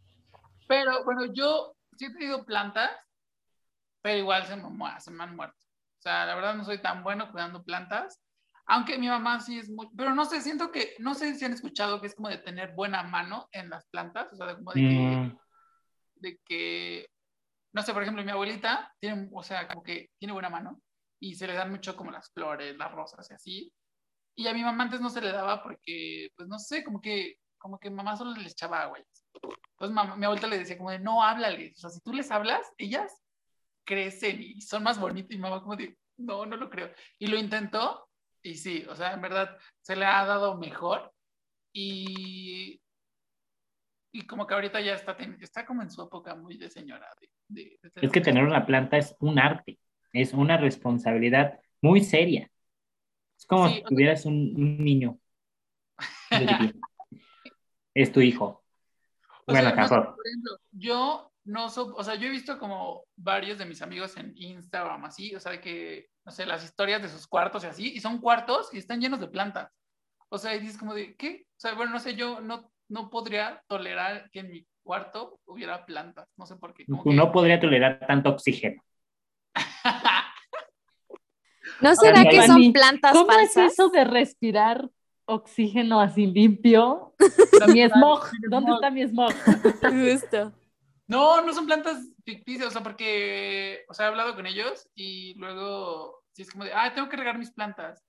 Pero 0.70 1.04
bueno, 1.04 1.24
yo 1.32 1.74
sí 1.96 2.04
he 2.04 2.12
tenido 2.12 2.44
plantas, 2.46 2.92
pero 4.02 4.18
igual 4.18 4.46
se 4.46 4.54
me, 4.54 4.62
mu- 4.62 4.86
se 5.00 5.10
me 5.10 5.24
han 5.24 5.34
muerto. 5.34 5.56
O 5.98 6.02
sea, 6.02 6.24
la 6.26 6.36
verdad 6.36 6.54
no 6.54 6.64
soy 6.64 6.80
tan 6.80 7.02
bueno 7.02 7.28
cuidando 7.32 7.64
plantas, 7.64 8.20
aunque 8.66 8.96
mi 8.96 9.08
mamá 9.08 9.40
sí 9.40 9.58
es 9.58 9.68
muy... 9.68 9.88
Pero 9.96 10.14
no 10.14 10.24
sé, 10.26 10.40
siento 10.40 10.70
que, 10.70 10.94
no 11.00 11.14
sé 11.14 11.34
si 11.34 11.44
han 11.44 11.54
escuchado 11.54 12.00
que 12.00 12.06
es 12.06 12.14
como 12.14 12.28
de 12.28 12.38
tener 12.38 12.72
buena 12.76 13.02
mano 13.02 13.48
en 13.50 13.68
las 13.68 13.84
plantas, 13.88 14.32
o 14.32 14.36
sea, 14.36 14.46
de 14.46 14.54
como 14.54 14.72
de 14.72 14.80
que, 14.80 14.86
Mm, 14.86 15.38
de 16.22 16.38
que, 16.44 17.06
no 17.72 17.82
sé, 17.82 17.92
por 17.92 18.02
ejemplo, 18.02 18.22
mi 18.22 18.30
abuelita 18.30 18.94
tiene, 19.00 19.28
o 19.32 19.42
sea, 19.42 19.66
como 19.66 19.82
que 19.82 20.10
tiene 20.20 20.32
buena 20.32 20.50
mano 20.50 20.80
y 21.18 21.34
se 21.34 21.48
le 21.48 21.54
dan 21.54 21.70
mucho 21.72 21.96
como 21.96 22.12
las 22.12 22.30
flores, 22.32 22.76
las 22.76 22.92
rosas 22.92 23.28
y 23.28 23.34
así. 23.34 23.72
Y 24.36 24.46
a 24.46 24.54
mi 24.54 24.62
mamá 24.62 24.84
antes 24.84 25.00
no 25.00 25.10
se 25.10 25.20
le 25.20 25.32
daba 25.32 25.64
porque, 25.64 26.28
pues 26.36 26.48
no 26.48 26.60
sé, 26.60 26.84
como 26.84 27.00
que, 27.00 27.34
como 27.58 27.76
que 27.80 27.90
mamá 27.90 28.16
solo 28.16 28.34
les 28.36 28.52
echaba 28.52 28.82
agua. 28.82 29.00
y 29.00 29.02
así. 29.02 29.24
Entonces 29.80 29.94
mamá, 29.94 30.16
mi 30.16 30.26
abuelita 30.26 30.46
le 30.46 30.58
decía 30.58 30.76
como 30.76 30.90
de, 30.90 30.98
no, 30.98 31.24
háblales. 31.24 31.78
O 31.78 31.80
sea, 31.80 31.90
si 31.90 32.00
tú 32.00 32.12
les 32.12 32.30
hablas, 32.30 32.60
ellas 32.76 33.22
crecen 33.84 34.42
y 34.42 34.60
son 34.60 34.82
más 34.82 35.00
bonitas. 35.00 35.32
Y 35.32 35.38
mamá 35.38 35.62
como 35.62 35.76
de, 35.76 35.96
no, 36.18 36.44
no 36.46 36.56
lo 36.56 36.68
creo. 36.70 36.90
Y 37.18 37.28
lo 37.28 37.38
intentó 37.38 38.08
y 38.42 38.56
sí, 38.56 38.84
o 38.90 38.96
sea, 38.96 39.14
en 39.14 39.22
verdad 39.22 39.56
se 39.80 39.96
le 39.96 40.04
ha 40.04 40.24
dado 40.26 40.58
mejor. 40.58 41.12
Y, 41.72 42.80
y 44.12 44.26
como 44.26 44.46
que 44.46 44.54
ahorita 44.54 44.80
ya 44.80 44.94
está, 44.94 45.16
está 45.40 45.64
como 45.64 45.82
en 45.82 45.90
su 45.90 46.02
época 46.02 46.34
muy 46.34 46.56
de 46.58 46.68
señora. 46.70 47.08
de- 47.20 47.30
de- 47.48 47.78
de 47.82 48.06
es 48.06 48.12
que 48.12 48.20
tener 48.20 48.44
una 48.44 48.66
planta 48.66 48.96
es 48.98 49.16
un 49.20 49.38
arte, 49.38 49.78
es 50.12 50.32
una 50.34 50.56
responsabilidad 50.56 51.58
muy 51.80 52.02
seria. 52.02 52.50
Es 53.38 53.46
como 53.46 53.68
Sí, 53.68 53.76
si 53.76 53.84
tuvieras 53.86 54.26
un, 54.26 54.34
un 54.56 54.84
niño. 54.84 55.18
es 57.94 58.12
tu 58.12 58.20
hijo. 58.20 58.59
Por 59.50 60.26
ejemplo, 60.26 60.58
yo 60.72 61.30
no 61.44 61.68
so, 61.68 61.94
o 61.96 62.04
sea, 62.04 62.14
yo 62.14 62.28
he 62.28 62.30
visto 62.30 62.58
como 62.58 63.04
varios 63.16 63.58
de 63.58 63.66
mis 63.66 63.82
amigos 63.82 64.16
en 64.16 64.32
Instagram 64.36 65.04
así, 65.04 65.34
o 65.34 65.40
sea, 65.40 65.60
que, 65.60 66.08
no 66.24 66.32
sé, 66.32 66.46
las 66.46 66.64
historias 66.64 67.02
de 67.02 67.08
sus 67.08 67.26
cuartos 67.26 67.64
y 67.64 67.66
así, 67.66 67.92
y 67.94 68.00
son 68.00 68.18
cuartos 68.18 68.72
y 68.72 68.78
están 68.78 69.00
llenos 69.00 69.20
de 69.20 69.28
plantas. 69.28 69.70
O 70.28 70.38
sea, 70.38 70.54
y 70.54 70.60
dices 70.60 70.78
como 70.78 70.94
de, 70.94 71.16
¿qué? 71.16 71.46
O 71.48 71.60
sea, 71.60 71.74
bueno, 71.74 71.92
no 71.92 71.98
sé, 71.98 72.14
yo 72.14 72.40
no, 72.40 72.70
no 72.88 73.10
podría 73.10 73.62
tolerar 73.66 74.30
que 74.30 74.40
en 74.40 74.50
mi 74.50 74.66
cuarto 74.82 75.40
hubiera 75.46 75.84
plantas, 75.86 76.28
no 76.36 76.46
sé 76.46 76.56
por 76.56 76.74
qué. 76.74 76.86
Como 76.86 77.02
que... 77.02 77.14
No 77.14 77.32
podría 77.32 77.58
tolerar 77.58 78.06
tanto 78.06 78.30
oxígeno. 78.30 78.82
¿No 81.80 81.94
será 81.96 82.24
que 82.24 82.36
Dani, 82.36 82.64
son 82.64 82.72
plantas 82.72 83.12
¿Cómo 83.12 83.26
falsas? 83.26 83.56
es 83.56 83.72
eso 83.72 83.88
de 83.88 84.04
respirar 84.04 84.90
oxígeno 85.30 86.00
así 86.00 86.26
limpio? 86.26 87.14
mi 87.68 87.82
smog, 87.88 88.26
¿dónde 88.48 88.72
está 88.72 88.90
mi 88.90 89.02
smog? 89.06 89.32
Justo. 89.82 90.52
No, 91.08 91.42
no 91.42 91.52
son 91.52 91.66
plantas 91.66 91.98
ficticias, 92.24 92.68
o 92.68 92.70
sea, 92.70 92.82
porque, 92.82 93.84
o 93.88 93.94
sea, 93.94 94.06
he 94.06 94.08
hablado 94.08 94.34
con 94.36 94.46
ellos 94.46 94.88
y 94.94 95.34
luego, 95.34 96.22
sí 96.32 96.42
es 96.42 96.50
como 96.50 96.64
de, 96.64 96.72
ah, 96.72 96.92
tengo 96.94 97.08
que 97.08 97.16
regar 97.16 97.36
mis 97.38 97.50
plantas. 97.52 98.04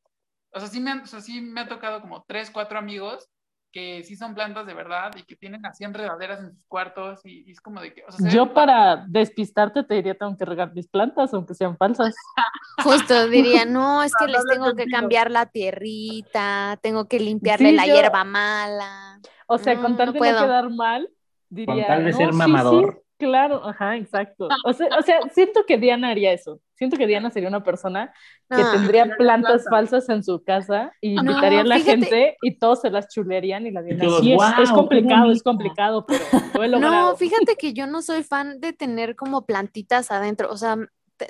O 0.53 0.59
sea, 0.59 0.69
sí 0.69 0.79
me, 0.79 0.91
han- 0.91 1.01
o 1.01 1.07
sea, 1.07 1.21
sí 1.21 1.41
me 1.41 1.61
ha 1.61 1.67
tocado 1.67 2.01
como 2.01 2.23
tres, 2.27 2.51
cuatro 2.51 2.77
amigos 2.77 3.27
que 3.71 4.03
sí 4.03 4.15
son 4.15 4.33
plantas 4.35 4.65
de 4.65 4.73
verdad 4.73 5.11
y 5.15 5.23
que 5.23 5.35
tienen 5.35 5.65
así 5.65 5.83
enredaderas 5.83 6.39
en 6.41 6.51
sus 6.51 6.65
cuartos 6.67 7.21
y, 7.25 7.43
y 7.47 7.51
es 7.51 7.61
como 7.61 7.79
de 7.81 7.93
que, 7.93 8.03
o 8.07 8.11
sea, 8.11 8.29
Yo 8.29 8.53
para 8.53 9.05
despistarte 9.07 9.83
te 9.83 9.93
diría 9.95 10.13
tengo 10.17 10.35
que 10.37 10.45
regar 10.45 10.73
mis 10.73 10.87
plantas, 10.87 11.33
aunque 11.33 11.53
sean 11.53 11.77
falsas. 11.77 12.13
Justo 12.83 13.27
diría, 13.29 13.65
no, 13.65 14.03
es 14.03 14.13
que 14.15 14.25
No, 14.27 14.33
les 14.33 14.45
tengo 14.45 14.75
que 14.75 14.85
cambiar 14.85 15.31
la 15.31 15.45
tierrita, 15.45 16.77
tengo 16.81 17.07
que 17.07 17.19
limpiarle 17.19 17.69
Sí, 17.71 17.75
la 17.75 17.85
yo- 17.87 17.95
hierba 17.95 18.23
mala. 18.23 19.19
O 19.47 19.57
sea, 19.57 19.75
No, 19.75 19.81
con 19.81 19.97
tal 19.97 20.07
no 20.07 20.13
de 20.13 20.19
puedo. 20.19 20.39
no 20.39 20.45
quedar 20.45 20.69
mal, 20.69 21.09
diría. 21.49 21.87
tal 21.87 22.05
de 22.05 22.11
"No, 22.11 22.17
ser 22.17 22.31
sí, 22.31 22.35
mamador". 22.37 22.93
sí, 22.93 22.99
claro, 23.17 23.65
ajá, 23.67 23.97
exacto. 23.97 24.47
O 24.65 24.73
sea, 24.73 24.87
o 24.97 25.01
sea, 25.01 25.19
siento 25.33 25.65
que 25.65 25.77
Diana 25.77 26.09
haría 26.09 26.31
eso. 26.33 26.59
Siento 26.81 26.97
que 26.97 27.05
Diana 27.05 27.29
sería 27.29 27.47
una 27.47 27.63
persona 27.63 28.11
que 28.49 28.57
No. 28.63 28.71
tendría 28.71 29.15
plantas 29.15 29.65
falsas 29.69 30.09
en 30.09 30.23
su 30.23 30.43
casa 30.43 30.91
y 30.99 31.13
No, 31.13 31.21
invitaría 31.21 31.61
a 31.61 31.63
la 31.63 31.75
fíjate- 31.75 31.91
gente 32.07 32.37
y 32.41 32.57
todos 32.57 32.81
se 32.81 32.89
las 32.89 33.07
chulearían 33.07 33.67
y 33.67 33.71
la 33.71 33.83
Diana. 33.83 34.03
todos, 34.03 34.21
sí, 34.21 34.31
es, 34.31 34.35
"Guau, 34.35 34.63
es 34.63 34.69
qué 34.69 34.75
complicado, 34.75 35.21
es 35.25 35.27
bonito". 35.27 35.43
complicado, 35.43 36.05
pero 36.07 36.23
lo 36.55 36.63
he 36.63 36.67
logrado. 36.69 37.11
No, 37.11 37.15
fíjate 37.17 37.55
que 37.55 37.73
yo 37.73 37.85
no 37.85 38.01
soy 38.01 38.23
fan 38.23 38.59
de 38.59 38.73
tener 38.73 39.15
como 39.15 39.45
plantitas 39.45 40.09
adentro. 40.09 40.49
O 40.51 40.57
sea, 40.57 40.75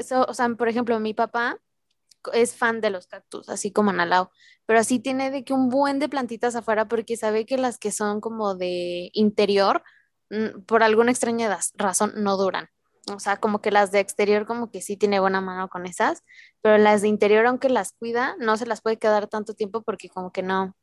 so- 0.07 0.23
o 0.25 0.33
sea, 0.33 0.47
por 0.55 0.69
ejemplo, 0.69 0.97
mi 1.01 1.13
papá 1.13 1.57
es 2.31 2.55
fan 2.55 2.79
de 2.79 2.89
los 2.89 3.07
cactus, 3.07 3.49
así 3.49 3.73
como 3.73 3.89
Analao, 3.89 4.31
pero 4.65 4.79
así 4.79 4.99
tiene 4.99 5.31
de 5.31 5.43
que 5.43 5.51
un 5.51 5.67
buen 5.67 5.99
de 5.99 6.07
plantitas 6.07 6.55
afuera 6.55 6.87
porque 6.87 7.17
sabe 7.17 7.45
que 7.45 7.57
las 7.57 7.77
que 7.77 7.91
son 7.91 8.21
como 8.21 8.55
de 8.55 9.09
interior, 9.11 9.83
mm, 10.29 10.61
por 10.65 10.81
alguna 10.81 11.11
extraña 11.11 11.59
razón, 11.75 12.13
no 12.15 12.37
duran. 12.37 12.69
O 13.07 13.19
sea, 13.19 13.37
como 13.37 13.61
que 13.61 13.71
las 13.71 13.91
de 13.91 13.99
exterior 13.99 14.45
como 14.45 14.69
que 14.69 14.81
sí 14.81 14.95
tiene 14.95 15.19
buena 15.19 15.41
mano 15.41 15.69
con 15.69 15.85
esas, 15.85 16.23
pero 16.61 16.77
las 16.77 17.01
de 17.01 17.07
interior, 17.07 17.45
aunque 17.47 17.69
las 17.69 17.93
cuida, 17.93 18.35
no 18.39 18.57
se 18.57 18.67
las 18.67 18.81
puede 18.81 18.97
quedar 18.97 19.27
tanto 19.27 19.53
tiempo 19.55 19.81
porque 19.81 20.09
como 20.09 20.31
que 20.31 20.43
no, 20.43 20.75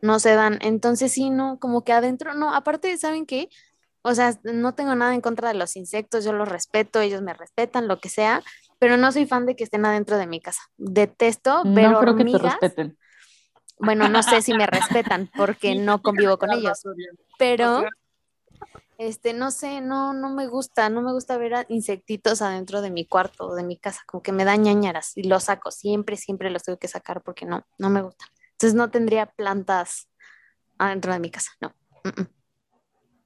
no 0.00 0.18
se 0.18 0.34
dan. 0.34 0.58
Entonces 0.62 1.12
sí, 1.12 1.30
no, 1.30 1.58
como 1.58 1.84
que 1.84 1.92
adentro, 1.92 2.34
no, 2.34 2.54
aparte, 2.54 2.96
¿saben 2.96 3.26
qué? 3.26 3.50
O 4.02 4.14
sea, 4.14 4.38
no 4.44 4.74
tengo 4.74 4.94
nada 4.94 5.14
en 5.14 5.20
contra 5.20 5.48
de 5.48 5.54
los 5.54 5.76
insectos, 5.76 6.24
yo 6.24 6.32
los 6.32 6.48
respeto, 6.48 7.00
ellos 7.00 7.20
me 7.20 7.34
respetan, 7.34 7.88
lo 7.88 8.00
que 8.00 8.08
sea, 8.08 8.42
pero 8.78 8.96
no 8.96 9.12
soy 9.12 9.26
fan 9.26 9.44
de 9.44 9.54
que 9.54 9.64
estén 9.64 9.84
adentro 9.84 10.16
de 10.16 10.26
mi 10.26 10.40
casa. 10.40 10.62
Detesto 10.78 11.62
ver 11.64 11.90
no 11.90 12.00
creo 12.00 12.16
que 12.16 12.24
te 12.24 12.30
hormigas. 12.30 12.56
respeten. 12.60 12.96
Bueno, 13.78 14.08
no 14.08 14.22
sé 14.22 14.42
si 14.42 14.54
me 14.54 14.66
respetan 14.66 15.30
porque 15.36 15.74
no 15.74 16.02
convivo 16.02 16.38
con 16.38 16.50
ellos, 16.50 16.82
pero 17.38 17.82
este, 19.00 19.32
no 19.32 19.50
sé, 19.50 19.80
no, 19.80 20.12
no 20.12 20.28
me 20.28 20.46
gusta, 20.46 20.90
no 20.90 21.00
me 21.00 21.12
gusta 21.12 21.38
ver 21.38 21.54
a 21.54 21.64
insectitos 21.70 22.42
adentro 22.42 22.82
de 22.82 22.90
mi 22.90 23.06
cuarto 23.06 23.46
o 23.46 23.54
de 23.54 23.64
mi 23.64 23.78
casa, 23.78 24.02
como 24.06 24.22
que 24.22 24.30
me 24.30 24.44
da 24.44 24.56
ñañaras 24.56 25.16
y 25.16 25.22
los 25.22 25.44
saco, 25.44 25.70
siempre, 25.70 26.18
siempre 26.18 26.50
los 26.50 26.64
tengo 26.64 26.78
que 26.78 26.86
sacar 26.86 27.22
porque 27.22 27.46
no, 27.46 27.66
no 27.78 27.88
me 27.88 28.02
gustan. 28.02 28.28
Entonces 28.52 28.74
no 28.74 28.90
tendría 28.90 29.24
plantas 29.24 30.10
adentro 30.76 31.14
de 31.14 31.18
mi 31.18 31.30
casa, 31.30 31.50
no. 31.62 31.74
Mm, 32.04 32.20
mm. 32.20 32.28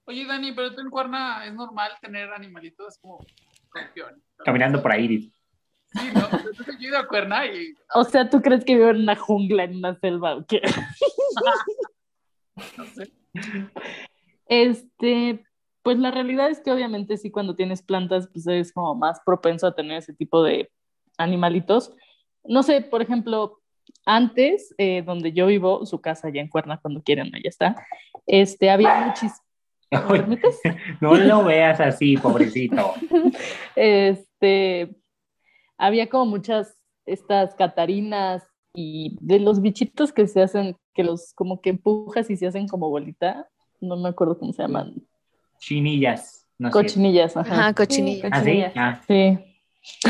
Oye, 0.05 0.25
Dani, 0.27 0.53
pero 0.53 0.77
tú 0.77 0.81
en 0.81 0.91
Cuerna 0.91 1.45
es 1.45 1.53
normal 1.53 1.91
tener 2.01 2.33
animalitos 2.33 2.97
como 2.99 3.27
campeón. 3.73 4.23
Caminando 4.45 4.81
por 4.81 4.93
ahí. 4.93 5.33
Sí, 5.87 6.09
¿no? 6.15 6.39
Entonces, 6.39 6.77
yo 6.79 6.87
he 6.87 6.91
ido 6.91 6.99
a 6.99 7.09
Cuerna 7.09 7.47
y 7.47 7.75
O 7.95 8.05
sea, 8.05 8.31
¿tú 8.31 8.41
crees 8.41 8.65
que 8.65 8.77
vivo 8.77 8.91
en 8.91 9.03
una 9.03 9.17
jungla, 9.17 9.65
en 9.65 9.79
una 9.79 9.99
selva 9.99 10.37
o 10.37 10.47
qué? 10.47 10.63
no 12.77 12.85
sé. 12.85 13.13
Este, 14.47 15.45
pues 15.85 15.99
la 15.99 16.11
realidad 16.11 16.51
es 16.51 16.61
que 16.61 16.73
obviamente 16.73 17.19
sí, 17.19 17.31
cuando 17.31 17.55
tienes 17.55 17.83
plantas, 17.83 18.27
pues 18.33 18.47
eres 18.47 18.73
como 18.73 18.95
más 18.95 19.21
propenso 19.25 19.67
a 19.67 19.75
tener 19.75 19.99
ese 19.99 20.15
tipo 20.15 20.43
de 20.43 20.71
animalitos. 21.19 21.93
No 22.43 22.63
sé, 22.63 22.81
por 22.81 23.03
ejemplo, 23.03 23.61
antes, 24.07 24.75
eh, 24.79 25.03
donde 25.03 25.33
yo 25.33 25.47
vivo, 25.47 25.85
su 25.85 26.01
casa 26.01 26.29
allá 26.29 26.41
en 26.41 26.49
Cuerna, 26.49 26.79
cuando 26.81 27.03
quieran, 27.03 27.27
allá 27.35 27.51
está, 27.51 27.77
este, 28.27 28.71
había 28.71 29.07
muchísimos... 29.07 29.43
No 31.03 31.15
lo 31.17 31.45
veas 31.45 31.79
así, 31.81 32.17
pobrecito. 32.17 32.95
este, 33.77 34.97
había 35.77 36.09
como 36.09 36.25
muchas, 36.25 36.79
estas 37.05 37.55
catarinas 37.57 38.43
y 38.73 39.19
de 39.21 39.39
los 39.39 39.61
bichitos 39.61 40.15
que 40.15 40.27
se 40.29 40.41
hacen, 40.41 40.79
que 40.95 41.05
los 41.05 41.35
como 41.35 41.61
que 41.61 41.69
empujas 41.69 42.31
y 42.31 42.37
se 42.39 42.47
hacen 42.47 42.69
como 42.69 42.89
bolita, 42.89 43.51
no 43.83 43.99
me 43.99 44.09
acuerdo 44.09 44.39
cómo 44.39 44.55
se 44.55 44.63
llaman, 44.63 44.95
Chinillas. 45.65 46.47
No 46.59 46.69
sé. 46.69 46.73
cochinillas, 46.73 47.37
ajá. 47.37 47.55
Ajá, 47.55 47.75
cochinilla. 47.75 48.29
¿Ah, 48.31 48.43
sí? 48.45 48.63
Ah, 48.77 49.01
Sí. 49.09 49.39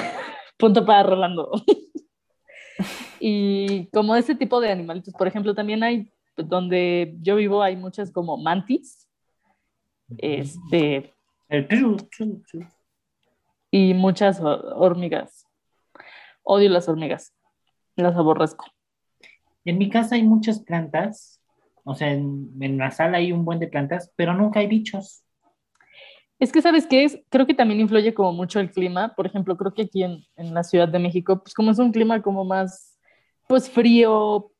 Punto 0.58 0.84
para 0.84 1.02
Rolando. 1.04 1.50
y 3.20 3.86
como 3.92 4.16
ese 4.16 4.34
tipo 4.34 4.60
de 4.60 4.70
animalitos, 4.70 5.14
por 5.14 5.26
ejemplo, 5.28 5.54
también 5.54 5.82
hay, 5.82 6.10
donde 6.36 7.14
yo 7.20 7.36
vivo, 7.36 7.62
hay 7.62 7.76
muchas 7.76 8.10
como 8.10 8.36
mantis, 8.36 9.08
este, 10.18 11.12
el 11.48 11.68
y 13.70 13.94
muchas 13.94 14.40
ho- 14.40 14.76
hormigas. 14.76 15.46
Odio 16.42 16.68
las 16.68 16.88
hormigas, 16.88 17.32
las 17.96 18.16
aborrezco. 18.16 18.66
En 19.64 19.78
mi 19.78 19.88
casa 19.88 20.16
hay 20.16 20.22
muchas 20.22 20.60
plantas. 20.60 21.40
O 21.84 21.94
sea, 21.94 22.12
en, 22.12 22.50
en 22.60 22.78
la 22.78 22.90
sala 22.90 23.18
hay 23.18 23.32
un 23.32 23.44
buen 23.44 23.58
de 23.58 23.66
plantas, 23.68 24.10
pero 24.16 24.34
nunca 24.34 24.60
hay 24.60 24.66
bichos. 24.66 25.23
Es 26.38 26.52
que, 26.52 26.60
¿sabes 26.62 26.86
qué 26.86 27.04
es? 27.04 27.18
Creo 27.30 27.46
que 27.46 27.54
también 27.54 27.80
influye 27.80 28.12
como 28.12 28.32
mucho 28.32 28.60
el 28.60 28.70
clima. 28.70 29.14
Por 29.14 29.26
ejemplo, 29.26 29.56
creo 29.56 29.72
que 29.72 29.82
aquí 29.82 30.02
en, 30.02 30.24
la 30.36 30.64
Ciudad 30.64 30.88
de 30.88 30.98
México, 30.98 31.40
pues 31.42 31.54
como 31.54 31.70
es 31.70 31.78
un 31.78 31.92
clima 31.92 32.22
como 32.22 32.44
más, 32.44 32.98
pues 33.48 33.70
frío, 33.70 34.50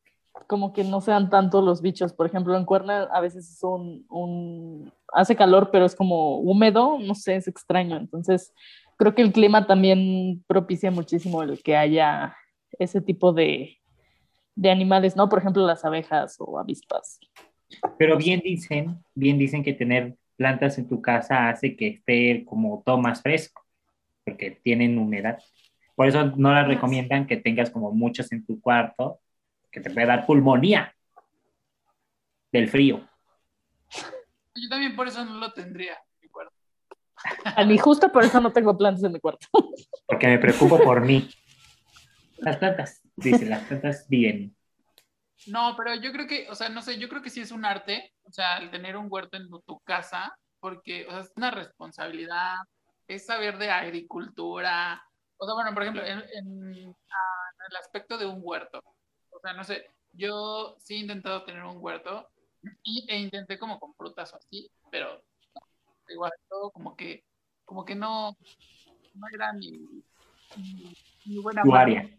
como 0.47 0.73
que 0.73 0.83
no 0.83 1.01
sean 1.01 1.29
tanto 1.29 1.61
los 1.61 1.81
bichos. 1.81 2.13
Por 2.13 2.27
ejemplo, 2.27 2.55
en 2.57 2.65
Cuerna 2.65 3.03
a 3.11 3.19
veces 3.19 3.49
es 3.51 3.59
un- 3.63 4.91
hace 5.13 5.35
calor, 5.35 5.69
pero 5.71 5.85
es 5.85 5.95
como 5.95 6.39
húmedo, 6.39 6.97
no 6.99 7.13
sé, 7.13 7.35
es 7.35 7.47
extraño. 7.47 7.97
Entonces, 7.97 8.53
creo 8.97 9.13
que 9.13 9.21
el 9.21 9.33
clima 9.33 9.67
también 9.67 10.43
propicia 10.47 10.91
muchísimo 10.91 11.43
el 11.43 11.61
que 11.61 11.75
haya 11.75 12.35
ese 12.79 13.01
tipo 13.01 13.33
de, 13.33 13.77
de 14.55 14.71
animales, 14.71 15.15
¿no? 15.15 15.27
Por 15.29 15.39
ejemplo, 15.39 15.65
las 15.65 15.83
abejas 15.83 16.35
o 16.39 16.57
avispas. 16.57 17.19
Pero 17.97 18.17
bien 18.17 18.41
dicen, 18.43 19.03
bien 19.13 19.37
dicen 19.37 19.63
que 19.63 19.73
tener 19.73 20.15
plantas 20.35 20.77
en 20.77 20.87
tu 20.87 21.01
casa 21.01 21.49
hace 21.49 21.75
que 21.75 21.87
esté 21.87 22.45
como 22.45 22.83
todo 22.85 22.97
más 22.97 23.21
fresco, 23.21 23.65
porque 24.23 24.51
tienen 24.51 24.97
humedad. 24.97 25.39
Por 25.95 26.07
eso 26.07 26.25
no 26.35 26.53
las 26.53 26.67
recomiendan 26.67 27.25
que 27.25 27.37
tengas 27.37 27.69
como 27.69 27.91
muchas 27.91 28.31
en 28.31 28.45
tu 28.45 28.59
cuarto, 28.59 29.19
que 29.71 29.79
te 29.79 29.89
puede 29.89 30.07
dar 30.07 30.25
pulmonía 30.25 30.93
del 32.51 32.69
frío. 32.69 33.07
Yo 34.55 34.69
también 34.69 34.95
por 34.95 35.07
eso 35.07 35.23
no 35.25 35.35
lo 35.35 35.51
tendría. 35.51 35.97
mi 36.21 36.29
cuarto. 36.29 36.53
A 37.43 37.65
mí 37.65 37.77
justo 37.77 38.11
por 38.11 38.23
eso 38.23 38.39
no 38.39 38.51
tengo 38.51 38.77
plantas 38.77 39.03
en 39.03 39.13
mi 39.13 39.19
cuarto. 39.19 39.47
Porque 40.07 40.27
me 40.27 40.39
preocupo 40.39 40.81
por 40.81 41.01
mí. 41.01 41.29
Las 42.37 42.57
plantas, 42.57 43.01
dice, 43.15 43.45
las 43.45 43.63
plantas 43.63 44.07
bien. 44.07 44.54
No, 45.47 45.75
pero 45.77 45.95
yo 45.95 46.11
creo 46.11 46.27
que, 46.27 46.47
o 46.49 46.55
sea, 46.55 46.69
no 46.69 46.81
sé, 46.81 46.97
yo 46.97 47.09
creo 47.09 47.21
que 47.21 47.29
sí 47.29 47.41
es 47.41 47.51
un 47.51 47.65
arte, 47.65 48.13
o 48.23 48.31
sea, 48.31 48.57
el 48.57 48.71
tener 48.71 48.97
un 48.97 49.07
huerto 49.09 49.37
en 49.37 49.49
tu, 49.49 49.79
casa, 49.81 50.35
porque, 50.59 51.05
o 51.07 51.11
sea, 51.11 51.19
es 51.19 51.33
una 51.35 51.51
responsabilidad, 51.51 52.55
es 53.07 53.25
saber 53.25 53.57
de 53.57 53.69
agricultura, 53.69 55.03
o 55.37 55.45
sea, 55.45 55.53
bueno, 55.53 55.73
por 55.73 55.83
ejemplo, 55.83 56.03
en, 56.03 56.19
en, 56.19 56.95
ah, 57.11 57.49
en 57.53 57.71
el 57.71 57.77
aspecto 57.77 58.17
de 58.17 58.25
un 58.25 58.39
huerto, 58.41 58.81
o 59.29 59.39
sea, 59.39 59.53
no 59.53 59.63
sé, 59.63 59.85
yo 60.13 60.75
sí 60.79 60.95
he 60.95 60.99
intentado 60.99 61.43
tener 61.43 61.63
un 61.63 61.77
huerto 61.79 62.27
y, 62.83 63.05
e 63.09 63.19
intenté 63.19 63.59
como 63.59 63.79
con 63.79 63.93
frutas 63.93 64.33
o 64.33 64.37
así, 64.37 64.71
pero 64.89 65.21
no, 65.53 65.61
igual 66.09 66.31
todo 66.49 66.71
como 66.71 66.95
que, 66.95 67.23
como 67.65 67.85
que 67.85 67.93
no, 67.93 68.35
no 69.13 69.27
era 69.33 69.53
mi, 69.53 69.71
mi, 70.57 70.95
mi 71.25 71.37
buena 71.39 71.61
Tu 71.61 71.75
área. 71.75 72.09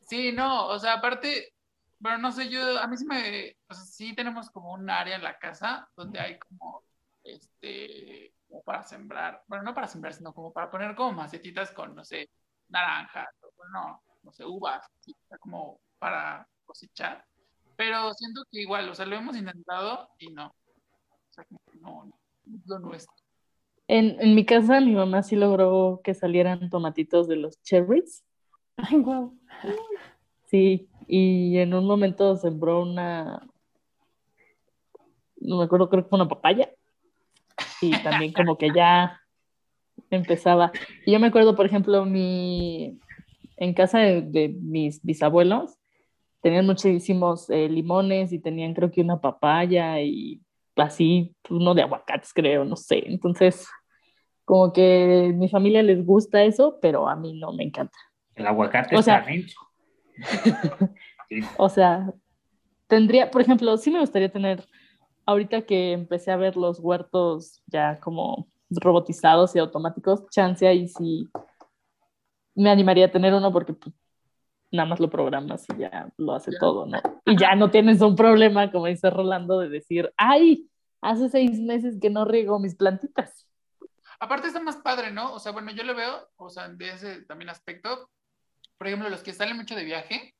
Sí, 0.00 0.32
no, 0.32 0.68
o 0.68 0.78
sea, 0.78 0.94
aparte, 0.94 1.52
pero 2.02 2.18
no 2.18 2.32
sé, 2.32 2.48
yo, 2.48 2.78
a 2.78 2.86
mí 2.86 2.96
sí 2.96 3.04
me, 3.04 3.56
o 3.68 3.74
sea, 3.74 3.84
sí 3.84 4.14
tenemos 4.14 4.50
como 4.50 4.72
un 4.72 4.88
área 4.88 5.16
en 5.16 5.22
la 5.22 5.38
casa 5.38 5.88
donde 5.96 6.20
hay 6.20 6.38
como, 6.38 6.84
este, 7.24 8.34
como 8.48 8.62
para 8.62 8.84
sembrar, 8.84 9.42
bueno, 9.46 9.64
no 9.64 9.74
para 9.74 9.88
sembrar, 9.88 10.14
sino 10.14 10.32
como 10.32 10.52
para 10.52 10.70
poner 10.70 10.94
como 10.94 11.12
macetitas 11.12 11.72
con, 11.72 11.94
no 11.94 12.04
sé, 12.04 12.30
naranjas, 12.68 13.28
o 13.42 13.50
bueno, 13.56 14.02
no 14.22 14.32
sé, 14.32 14.44
uvas, 14.44 14.84
así, 14.98 15.14
como 15.40 15.80
para 15.98 16.46
cosechar. 16.64 17.24
Pero 17.76 18.12
siento 18.14 18.42
que 18.50 18.60
igual, 18.60 18.88
o 18.88 18.94
sea, 18.94 19.06
lo 19.06 19.16
hemos 19.16 19.36
intentado 19.36 20.10
y 20.18 20.32
no. 20.32 20.48
O 20.48 21.32
sea, 21.32 21.44
como 21.44 21.60
que 21.70 21.78
no, 21.78 22.04
no, 22.04 22.20
no 22.44 22.56
es 22.56 22.66
lo 22.66 22.78
nuestro. 22.80 23.14
En, 23.86 24.20
en 24.20 24.34
mi 24.34 24.44
casa, 24.44 24.80
mi 24.80 24.94
mamá 24.94 25.22
sí 25.22 25.36
logró 25.36 26.00
que 26.02 26.12
salieran 26.14 26.70
tomatitos 26.70 27.28
de 27.28 27.36
los 27.36 27.62
cherries. 27.62 28.24
Ay, 28.76 28.98
guau. 28.98 29.38
Sí, 30.46 30.87
y 31.08 31.58
en 31.58 31.72
un 31.74 31.86
momento 31.86 32.36
sembró 32.36 32.82
una, 32.82 33.42
no 35.40 35.56
me 35.58 35.64
acuerdo, 35.64 35.88
creo 35.88 36.04
que 36.04 36.08
fue 36.10 36.18
una 36.20 36.28
papaya. 36.28 36.70
Y 37.80 37.90
también 38.02 38.32
como 38.32 38.58
que 38.58 38.70
ya 38.74 39.20
empezaba. 40.10 40.70
Y 41.06 41.12
yo 41.12 41.18
me 41.20 41.28
acuerdo, 41.28 41.56
por 41.56 41.66
ejemplo, 41.66 42.04
mi, 42.04 42.98
en 43.56 43.74
casa 43.74 44.00
de, 44.00 44.22
de 44.22 44.48
mis 44.48 45.02
bisabuelos, 45.02 45.78
tenían 46.42 46.66
muchísimos 46.66 47.48
eh, 47.50 47.68
limones 47.68 48.32
y 48.32 48.38
tenían 48.38 48.74
creo 48.74 48.90
que 48.90 49.00
una 49.00 49.20
papaya 49.20 50.00
y 50.00 50.40
así, 50.76 51.34
uno 51.50 51.74
de 51.74 51.82
aguacates, 51.82 52.32
creo, 52.32 52.64
no 52.64 52.76
sé. 52.76 53.02
Entonces, 53.06 53.66
como 54.44 54.72
que 54.72 55.32
mi 55.34 55.48
familia 55.48 55.82
les 55.82 56.04
gusta 56.04 56.42
eso, 56.44 56.78
pero 56.80 57.08
a 57.08 57.16
mí 57.16 57.38
no 57.38 57.52
me 57.52 57.64
encanta. 57.64 57.96
El 58.34 58.46
aguacate 58.46 58.94
O 58.96 59.02
sea- 59.02 59.18
está. 59.18 59.58
Sí. 61.28 61.42
O 61.58 61.68
sea, 61.68 62.10
tendría, 62.86 63.30
por 63.30 63.42
ejemplo, 63.42 63.76
sí 63.76 63.90
me 63.90 64.00
gustaría 64.00 64.32
tener, 64.32 64.66
ahorita 65.26 65.60
que 65.60 65.92
empecé 65.92 66.30
a 66.30 66.36
ver 66.36 66.56
los 66.56 66.80
huertos 66.80 67.62
ya 67.66 68.00
como 68.00 68.48
robotizados 68.70 69.54
y 69.54 69.58
automáticos, 69.58 70.26
chance 70.30 70.66
ahí 70.66 70.88
sí 70.88 71.28
me 72.54 72.70
animaría 72.70 73.06
a 73.06 73.10
tener 73.10 73.34
uno 73.34 73.52
porque 73.52 73.74
pues, 73.74 73.94
nada 74.72 74.88
más 74.88 75.00
lo 75.00 75.10
programas 75.10 75.66
y 75.68 75.80
ya 75.80 76.10
lo 76.16 76.32
hace 76.34 76.50
Ya. 76.52 76.58
todo, 76.58 76.86
¿no? 76.86 76.98
Y 77.26 77.36
ya 77.36 77.54
no 77.54 77.70
tienes 77.70 78.00
un 78.00 78.16
problema, 78.16 78.72
como 78.72 78.86
dice 78.86 79.10
Rolando, 79.10 79.58
de 79.58 79.68
decir, 79.68 80.12
ay, 80.16 80.68
hace 81.00 81.28
seis 81.28 81.60
meses 81.60 81.98
que 82.00 82.10
no 82.10 82.24
riego 82.24 82.58
mis 82.58 82.74
plantitas. 82.74 83.46
Aparte 84.18 84.48
está 84.48 84.60
más 84.60 84.76
padre, 84.76 85.12
¿no? 85.12 85.34
O 85.34 85.38
sea, 85.38 85.52
bueno, 85.52 85.70
yo 85.72 85.84
lo 85.84 85.94
veo, 85.94 86.28
o 86.36 86.50
sea, 86.50 86.68
de 86.68 86.88
ese 86.88 87.22
también 87.22 87.50
aspecto. 87.50 88.08
Por 88.78 88.86
ejemplo, 88.86 89.08
los 89.10 89.22
que 89.22 89.32
salen 89.32 89.56
mucho 89.56 89.74
de 89.74 89.84
viaje, 89.84 90.34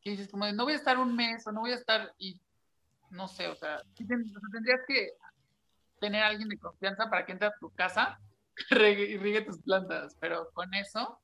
que 0.00 0.10
dices 0.10 0.28
como 0.30 0.46
de, 0.46 0.52
no 0.52 0.64
voy 0.64 0.72
a 0.74 0.76
estar 0.76 0.98
un 0.98 1.14
mes 1.14 1.46
o 1.46 1.52
no 1.52 1.60
voy 1.60 1.72
a 1.72 1.76
estar 1.76 2.14
y 2.18 2.40
no 3.10 3.28
sé, 3.28 3.48
o 3.48 3.54
sea, 3.54 3.82
tendrías 3.96 4.80
que 4.88 5.10
tener 6.00 6.22
a 6.22 6.28
alguien 6.28 6.48
de 6.48 6.58
confianza 6.58 7.10
para 7.10 7.26
que 7.26 7.32
entre 7.32 7.48
a 7.48 7.54
tu 7.60 7.70
casa 7.70 8.18
y 8.70 8.74
riegue, 8.74 9.42
tus 9.42 9.60
plantas, 9.60 10.16
pero 10.20 10.50
con 10.54 10.72
eso 10.74 11.20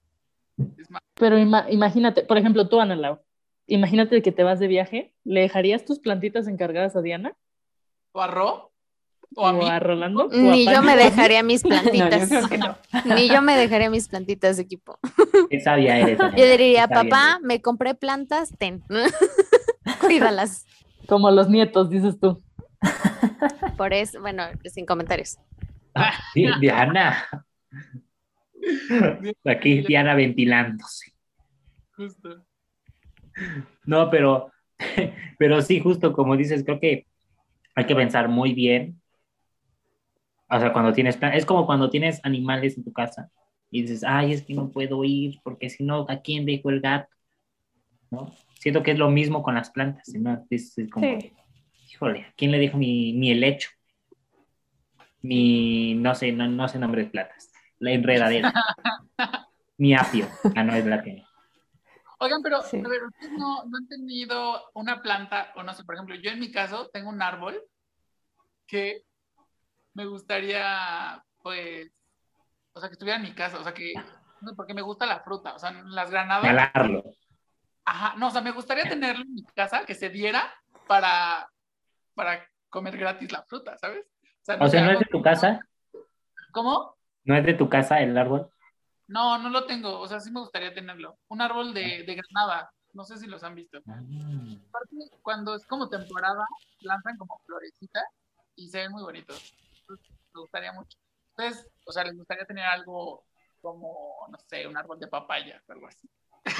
es 0.77 0.91
más. 0.91 1.01
Pero 1.15 1.39
ima- 1.39 1.67
imagínate, 1.71 2.23
por 2.25 2.39
ejemplo, 2.39 2.69
tú, 2.69 2.81
Ana 2.81 2.97
Lau, 2.97 3.21
imagínate 3.67 4.21
que 4.23 4.33
te 4.33 4.43
vas 4.45 4.61
de 4.61 4.67
viaje, 4.69 5.15
¿le 5.25 5.41
dejarías 5.41 5.85
tus 5.85 5.99
plantitas 5.99 6.47
encargadas 6.47 6.95
a 6.97 7.03
Diana? 7.03 7.37
¿O 8.13 8.21
arroz? 8.21 8.68
¿O 9.37 9.47
a 9.47 9.53
mí? 9.53 9.65
Rolando? 9.81 10.27
¿O 10.27 10.31
a 10.31 10.33
Ni 10.37 10.65
yo 10.67 10.83
me 10.83 10.97
dejaría 10.97 11.43
mis 11.43 11.65
No, 11.65 11.71
yo 11.71 11.81
plantitas. 11.83 12.29
creo 12.29 12.49
que 12.49 12.59
no. 12.59 12.79
Ni 13.15 13.29
yo 13.29 13.43
me 13.43 13.57
dejaría 13.57 13.91
mis 13.91 14.09
plantitas 14.09 14.57
de 14.57 14.63
equipo. 14.63 14.99
Qué 15.51 15.61
sabia 15.61 15.99
eres. 15.99 16.19
Yo 16.37 16.47
diría, 16.51 16.89
papá, 16.89 17.39
me 17.43 17.61
compré 17.63 17.95
plantas, 17.95 18.53
ten. 18.59 18.83
Cuídalas. 20.01 20.67
Como 21.07 21.31
los 21.31 21.49
nietos, 21.49 21.89
dices 21.91 22.19
tú. 22.21 22.43
Por 23.77 23.95
eso, 23.95 24.21
bueno, 24.21 24.45
sin 24.65 24.85
comentarios. 24.87 25.39
Di- 26.35 26.51
Diana. 26.61 27.27
Aquí 29.45 29.83
Diana 29.83 30.15
ventilándose. 30.15 31.13
Justo. 31.97 32.45
No, 33.87 34.11
pero, 34.11 34.53
pero 35.39 35.63
sí, 35.63 35.81
justo 35.81 36.13
como 36.13 36.37
dices, 36.37 36.65
creo 36.65 36.81
que 36.81 37.07
hay 37.75 37.87
que 37.87 37.95
pensar 37.97 38.29
muy 38.29 38.53
bien. 38.53 39.01
O 40.51 40.59
sea, 40.59 40.73
cuando 40.73 40.93
tienes, 40.93 41.17
plan- 41.17 41.35
es 41.35 41.45
como 41.47 41.67
cuando 41.67 41.91
tienes 41.91 42.21
animales 42.25 42.77
en 42.77 42.85
tu 42.85 42.93
casa 42.93 43.31
y 43.71 43.83
dices, 43.83 44.03
ay, 44.05 44.33
es 44.33 44.43
que 44.43 44.55
no 44.55 44.71
puedo 44.71 45.05
ir 45.05 45.41
porque 45.43 45.69
si 45.71 45.85
no, 45.85 46.07
¿a 46.09 46.21
quién 46.21 46.47
dejo 46.47 46.71
el 46.71 46.81
gato? 46.81 47.09
¿No? 48.11 48.33
Siento 48.55 48.83
que 48.83 48.93
es 48.93 48.99
lo 48.99 49.11
mismo 49.11 49.43
con 49.43 49.55
las 49.55 49.71
plantas, 49.71 50.09
¿no? 50.15 50.47
Es, 50.51 50.77
es 50.79 50.91
como, 50.91 51.19
Sí. 51.19 51.33
híjole, 51.91 52.23
¿a 52.23 52.33
quién 52.37 52.51
le 52.51 52.59
dejo 52.59 52.79
mi, 52.79 53.13
mi 53.13 53.31
helecho? 53.31 53.69
Mi, 55.23 55.95
no 55.95 56.15
sé, 56.15 56.33
no, 56.33 56.49
no 56.49 56.69
sé 56.69 56.79
nombre 56.79 57.05
de 57.05 57.11
plantas. 57.11 57.51
La 57.79 57.93
enredadera. 57.93 58.53
mi 59.79 59.95
apio. 59.95 60.27
Ah, 60.57 60.65
no, 60.65 60.75
es 60.75 60.87
la 60.87 61.03
que. 61.03 61.23
Oigan, 62.21 62.43
pero, 62.43 62.63
Sí. 62.63 62.79
a 62.79 62.89
ver, 62.89 63.05
¿ustedes 63.05 63.33
no, 63.33 63.65
no 63.67 63.77
han 63.77 63.87
tenido 63.89 64.63
una 64.75 65.03
planta, 65.03 65.53
o 65.57 65.63
no 65.63 65.73
sé, 65.75 65.85
por 65.85 65.95
ejemplo, 65.95 66.17
yo 66.17 66.31
en 66.31 66.41
mi 66.41 66.51
caso 66.51 66.89
tengo 66.93 67.11
un 67.11 67.23
árbol 67.23 67.63
que 68.67 69.03
me 69.99 70.07
gustaría, 70.07 71.21
pues, 71.43 71.91
o 72.73 72.79
sea, 72.79 72.89
que 72.89 72.93
estuviera 72.93 73.17
en 73.17 73.25
mi 73.25 73.35
casa, 73.35 73.59
o 73.59 73.65
sea, 73.65 73.75
que, 73.75 73.93
porque 74.57 74.73
me 74.73 74.81
gusta 74.81 75.07
la 75.07 75.19
fruta, 75.19 75.55
o 75.55 75.59
sea, 75.59 75.73
las 75.73 76.09
granadas. 76.09 76.45
Calarlo. 76.45 77.03
Ajá, 77.85 78.15
no, 78.17 78.29
o 78.29 78.31
sea, 78.31 78.41
me 78.41 78.53
gustaría 78.53 78.89
tenerlo 78.89 79.23
en 79.23 79.35
mi 79.35 79.45
casa, 79.57 79.85
que 79.85 79.97
se 79.97 80.09
diera 80.09 80.55
para, 80.87 81.51
para 82.15 82.49
comer 82.71 82.97
gratis 82.97 83.33
la 83.33 83.43
fruta, 83.43 83.77
¿sabes? 83.79 84.07
O 84.61 84.69
sea, 84.69 84.85
¿no 84.85 84.93
es 84.93 85.01
de 85.01 85.07
tu 85.07 85.21
casa? 85.21 85.59
¿Cómo? 86.53 86.97
¿No 87.25 87.37
es 87.37 87.45
de 87.45 87.55
tu 87.55 87.69
casa 87.69 88.01
el 88.01 88.17
árbol? 88.17 88.49
No, 89.09 89.37
no 89.39 89.51
lo 89.51 89.67
tengo, 89.67 89.99
o 89.99 90.07
sea, 90.07 90.21
sí 90.21 90.31
me 90.31 90.39
gustaría 90.39 90.73
tenerlo. 90.73 91.19
Un 91.27 91.41
árbol 91.41 91.75
de, 91.75 92.05
de 92.05 92.15
granada, 92.15 92.71
no 92.93 93.03
sé 93.03 93.19
si 93.19 93.27
los 93.27 93.43
han 93.43 93.57
visto. 93.57 93.81
Ah. 93.89 94.01
Aparte, 94.69 94.95
cuando 95.23 95.57
es 95.57 95.67
como 95.67 95.89
temporada, 95.89 96.47
lanzan 96.83 97.17
como 97.17 97.41
florecitas 97.45 98.05
y 98.55 98.69
se 98.69 98.79
ven 98.79 98.93
muy 98.93 99.03
bonitos. 99.03 99.57
Entonces, 99.89 100.15
me 100.35 100.41
gustaría 100.41 100.73
mucho. 100.73 100.99
Entonces, 101.37 101.67
o 101.87 101.93
sea, 101.93 102.05
les 102.05 102.17
gustaría 102.17 102.45
tener 102.45 102.65
algo 102.65 103.25
como, 103.61 104.27
no 104.31 104.39
sé, 104.47 104.67
un 104.67 104.77
árbol 104.77 104.99
de 104.99 105.09
papaya 105.09 105.63
o 105.69 105.73
algo 105.73 105.87
así. 105.89 106.09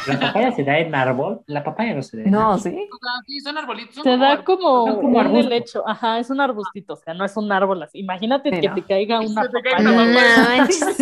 ¿La 0.07 0.21
papaya 0.21 0.53
se 0.53 0.65
da 0.65 0.79
en 0.79 0.95
árbol? 0.95 1.43
La 1.47 1.65
papaya 1.65 1.95
no 1.95 2.03
se 2.03 2.17
da 2.19 2.23
en 2.25 2.31
No, 2.31 2.53
árbol. 2.53 2.61
sí. 2.61 2.69
O 2.93 2.99
sea, 2.99 3.13
sí, 3.27 3.41
son 3.41 3.59
arbolitos. 3.59 3.95
son 3.95 4.05
Se 4.05 4.17
da 4.17 4.45
como, 4.45 4.87
Son 4.87 4.97
como 5.01 5.19
un 5.19 5.37
helecho. 5.37 5.87
Ajá, 5.89 6.19
es 6.19 6.31
un 6.31 6.41
arbustito, 6.41 6.95
o 6.95 6.97
sea, 6.97 7.15
no 7.15 7.25
es 7.25 7.37
un 7.37 7.51
árbol 7.51 7.83
así. 7.83 7.99
Imagínate 8.01 8.51
Sí, 8.55 8.61
que 8.61 8.69
te 8.69 8.85
caiga 8.85 9.21
una 9.21 9.43
te 9.43 9.63
caiga 9.63 9.79
papaya. 9.79 9.91
una 9.91 10.05
No 10.05 10.15
papaya. 10.15 10.59
manches. 10.59 10.99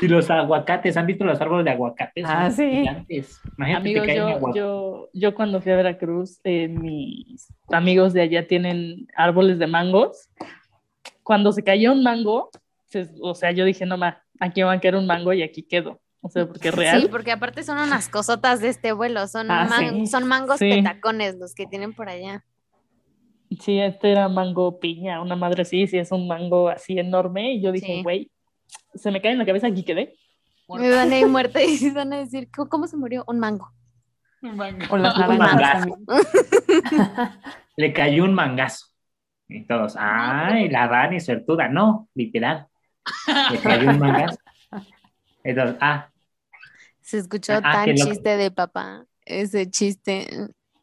Y 0.00 0.08
los 0.08 0.30
aguacates, 0.30 0.96
¿han 0.96 1.06
visto 1.06 1.24
los 1.24 1.40
árboles 1.40 1.64
de 1.64 1.70
aguacates? 1.72 2.24
Ah, 2.26 2.50
Son 2.50 2.56
sí. 2.56 2.70
gigantes. 2.70 3.40
Imagínate 3.58 3.92
que 3.92 4.00
Amigos, 4.00 4.06
te 4.06 4.14
cae 4.14 4.34
un 4.36 4.54
yo, 4.54 4.54
yo, 4.54 5.08
yo 5.12 5.34
cuando 5.34 5.60
fui 5.60 5.72
a 5.72 5.76
Veracruz, 5.76 6.40
eh, 6.44 6.68
mis 6.68 7.52
amigos 7.70 8.12
de 8.12 8.22
allá 8.22 8.46
tienen 8.46 9.06
árboles 9.16 9.58
de 9.58 9.66
mangos. 9.66 10.30
Cuando 11.22 11.52
se 11.52 11.62
cayó 11.62 11.92
un 11.92 12.02
mango, 12.02 12.50
se- 12.86 13.10
o 13.22 13.34
sea, 13.34 13.50
yo 13.52 13.64
dije, 13.64 13.84
no 13.86 13.96
ma, 13.98 14.22
aquí 14.40 14.62
va 14.62 14.72
a 14.72 14.80
caer 14.80 14.96
un 14.96 15.06
mango 15.06 15.32
y 15.32 15.42
aquí 15.42 15.62
quedo. 15.62 16.00
O 16.22 16.30
sea, 16.30 16.46
porque 16.46 16.68
es 16.68 16.74
real. 16.74 17.02
Sí, 17.02 17.08
porque 17.10 17.32
aparte 17.32 17.62
son 17.62 17.78
unas 17.78 18.08
cosotas 18.08 18.60
de 18.60 18.68
este 18.68 18.92
vuelo, 18.92 19.26
son, 19.28 19.50
Ah, 19.50 19.66
man- 19.68 19.94
sí. 20.00 20.06
son 20.06 20.26
mangos 20.26 20.58
Sí. 20.58 20.70
petacones 20.70 21.36
los 21.38 21.54
que 21.54 21.66
tienen 21.66 21.92
por 21.92 22.08
allá. 22.08 22.42
Sí, 23.60 23.78
este 23.78 24.10
era 24.12 24.28
mango 24.28 24.80
piña, 24.80 25.20
una 25.20 25.36
madre 25.36 25.62
así, 25.62 25.86
sí, 25.86 25.98
es 25.98 26.10
un 26.10 26.26
mango 26.26 26.68
así 26.70 26.98
enorme. 26.98 27.52
Y 27.54 27.60
yo 27.60 27.70
dije, 27.72 27.96
Sí. 27.98 28.02
Se 28.94 29.10
me 29.10 29.20
cae 29.20 29.32
en 29.32 29.38
la 29.38 29.46
cabeza, 29.46 29.66
aquí 29.66 29.84
quedé. 29.84 30.16
Me 30.68 30.90
van 30.90 31.12
a 31.12 31.18
ir 31.18 31.26
muerta 31.28 31.62
y 31.62 31.90
van 31.90 32.12
a 32.12 32.18
decir, 32.18 32.50
¿cómo, 32.54 32.68
cómo 32.68 32.86
se 32.86 32.96
murió? 32.96 33.24
Un 33.26 33.38
mango. 33.38 33.70
Un 34.42 34.56
mango. 34.56 34.86
O 34.90 34.96
las 34.96 35.16
Un 35.28 35.38
mangazo. 35.38 35.98
Le 37.76 37.92
cayó 37.92 38.24
un 38.24 38.34
mangazo. 38.34 38.86
Y 39.48 39.66
todos, 39.66 39.94
ay, 39.98 40.68
la 40.70 40.88
Dani 40.88 41.20
suertuda. 41.20 41.68
No, 41.68 42.08
literal. 42.14 42.68
Le 43.50 43.58
cayó 43.58 43.90
un 43.90 43.98
mangazo. 43.98 44.38
Entonces, 45.42 45.76
ah, 45.80 46.08
Se 47.02 47.18
escuchó 47.18 47.52
Ah, 47.54 47.60
tan 47.60 47.84
qué 47.86 47.94
loco. 47.94 48.10
chiste 48.10 48.36
de 48.36 48.50
papá. 48.50 49.04
Ese 49.26 49.70
chiste. 49.70 50.28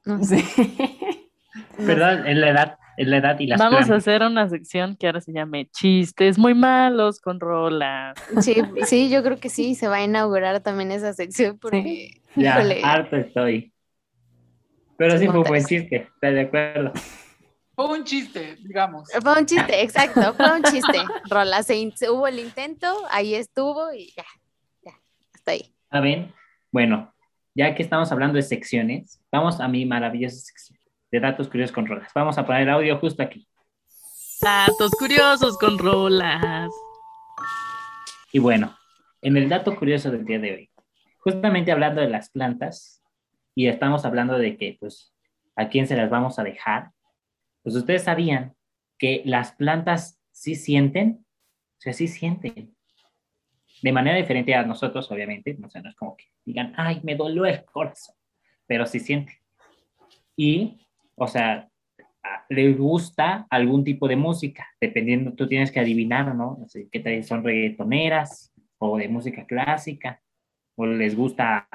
No 0.06 0.24
sé. 0.24 0.44
¿verdad? 1.80 2.28
Es 2.28 2.38
la 2.38 2.50
edad, 2.50 2.78
es 3.02 3.08
la 3.08 3.18
edad 3.18 3.40
y 3.40 3.48
las 3.48 3.60
Vamos 3.60 3.90
a 3.90 3.96
hacer 3.96 4.22
una 4.24 4.50
sección 4.50 4.96
que 4.96 5.08
ahora 5.08 5.22
se 5.22 5.34
llame 5.34 5.70
Chistes 5.72 6.38
muy 6.38 6.54
malos 6.54 7.20
con 7.20 7.40
rolas. 7.40 8.18
Sí, 8.42 8.64
sí, 8.86 9.10
yo 9.10 9.24
creo 9.24 9.40
que 9.40 9.50
sí, 9.50 9.76
se 9.76 9.88
va 9.88 9.98
a 9.98 10.04
inaugurar 10.04 10.62
también 10.62 10.92
esa 10.92 11.14
sección 11.14 11.58
porque, 11.60 12.22
Ya, 12.36 12.58
híjole, 12.60 12.82
harto 12.84 13.18
estoy. 13.18 13.74
Pero 14.98 15.18
sí 15.18 15.26
fue 15.26 15.40
un 15.40 15.48
buen 15.48 15.66
chiste, 15.66 16.08
estoy 16.14 16.34
de 16.34 16.42
acuerdo. 16.42 16.94
Fue 17.76 17.98
un 17.98 18.04
chiste, 18.04 18.58
digamos. 18.62 19.10
fue 19.22 19.40
un 19.40 19.46
chiste, 19.46 19.82
exacto, 19.82 20.34
fue 20.36 20.58
un 20.58 20.64
chiste. 20.64 21.00
Rola, 21.30 21.64
se- 21.64 21.92
hubo 22.10 22.28
el 22.28 22.40
intento, 22.40 22.88
ahí 23.10 23.34
estuvo 23.34 23.92
y 23.94 24.12
ya, 24.16 24.26
ya, 24.84 24.92
hasta 25.34 25.52
ahí. 25.52 25.74
¿Saben? 25.90 26.34
Bueno, 26.72 27.14
ya 27.56 27.74
que 27.74 27.82
estamos 27.84 28.12
hablando 28.12 28.36
de 28.36 28.44
secciones, 28.44 29.22
vamos 29.32 29.60
a 29.60 29.68
mi 29.68 29.86
maravillosa 29.86 30.38
sección 30.38 30.78
de 31.12 31.20
datos 31.20 31.50
curiosos 31.50 31.74
con 31.74 31.86
rolas. 31.86 32.12
Vamos 32.16 32.38
a 32.38 32.46
poner 32.46 32.64
el 32.64 32.70
audio 32.70 32.98
justo 32.98 33.22
aquí. 33.22 33.48
Datos 34.42 34.92
curiosos 34.92 35.58
con 35.58 35.78
rolas. 35.78 36.70
Y 38.32 38.40
bueno, 38.40 38.76
en 39.22 39.38
el 39.38 39.50
dato 39.50 39.76
curioso 39.76 40.10
del 40.10 40.26
día 40.26 40.40
de 40.40 40.54
hoy, 40.54 40.70
justamente 41.20 41.72
hablando 41.72 42.02
de 42.02 42.10
las 42.10 42.30
plantas, 42.30 43.04
y 43.54 43.68
estamos 43.68 44.06
hablando 44.06 44.38
de 44.38 44.58
que, 44.58 44.78
pues, 44.80 45.14
a 45.56 45.68
quién 45.68 45.86
se 45.86 45.96
las 45.96 46.10
vamos 46.10 46.40
a 46.40 46.44
dejar, 46.44 46.92
pues 47.64 47.76
ustedes 47.76 48.04
sabían 48.04 48.56
que 48.98 49.22
las 49.26 49.52
plantas 49.52 50.20
sí 50.32 50.56
sienten, 50.56 51.26
o 51.78 51.82
sea, 51.82 51.94
sí 51.94 52.08
sienten. 52.08 52.76
De 53.82 53.92
manera 53.92 54.18
diferente 54.18 54.56
a 54.56 54.64
nosotros, 54.64 55.12
obviamente, 55.12 55.58
o 55.64 55.70
sea, 55.70 55.82
no 55.82 55.90
es 55.90 55.96
como 55.96 56.16
que 56.16 56.26
digan, 56.46 56.74
ay, 56.78 57.02
me 57.04 57.16
dolió 57.16 57.46
el 57.46 57.66
corazón, 57.66 58.16
pero 58.66 58.86
sí 58.86 59.00
sienten. 59.00 59.36
Y, 60.36 60.88
o 61.24 61.28
sea, 61.28 61.70
les 62.50 62.76
gusta 62.76 63.46
algún 63.52 63.84
tipo 63.84 64.08
de 64.08 64.16
música, 64.16 64.68
dependiendo, 64.82 65.34
tú 65.34 65.48
tienes 65.48 65.72
que 65.72 65.80
adivinar, 65.80 66.34
¿no? 66.34 66.58
Sé, 66.68 66.88
¿Qué 66.92 67.00
tal 67.00 67.24
son 67.24 67.44
reggaetoneras 67.44 68.52
o 68.80 68.98
de 68.98 69.08
música 69.08 69.46
clásica? 69.46 70.20
¿O 70.76 70.88
les 70.88 71.16
gusta 71.16 71.70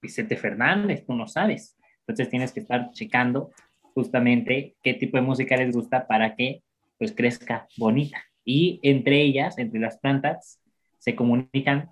Vicente 0.00 0.36
Fernández? 0.36 1.04
Tú 1.04 1.14
no 1.14 1.26
sabes. 1.26 1.76
Entonces 2.02 2.30
tienes 2.30 2.52
que 2.52 2.60
estar 2.60 2.92
checando 2.92 3.50
justamente 3.92 4.76
qué 4.84 4.94
tipo 4.94 5.16
de 5.16 5.24
música 5.24 5.56
les 5.56 5.74
gusta 5.74 6.06
para 6.06 6.36
que 6.36 6.62
pues 6.96 7.10
crezca 7.10 7.66
bonita. 7.76 8.22
Y 8.44 8.78
entre 8.84 9.20
ellas, 9.20 9.58
entre 9.58 9.80
las 9.80 9.98
plantas, 9.98 10.60
se 10.98 11.16
comunican 11.16 11.90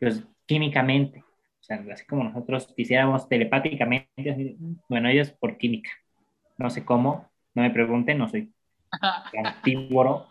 pues 0.00 0.24
químicamente. 0.46 1.20
O 1.20 1.62
sea, 1.62 1.80
así 1.92 2.04
como 2.06 2.24
nosotros 2.24 2.72
quisiéramos 2.76 3.28
telepáticamente, 3.28 4.30
así, 4.32 4.56
bueno, 4.88 5.08
ellos 5.08 5.30
por 5.30 5.58
química. 5.58 5.90
No 6.56 6.70
sé 6.70 6.84
cómo, 6.84 7.30
no 7.54 7.62
me 7.62 7.70
pregunten, 7.70 8.18
no 8.18 8.28
soy 8.28 8.52
carnívoro, 9.32 10.28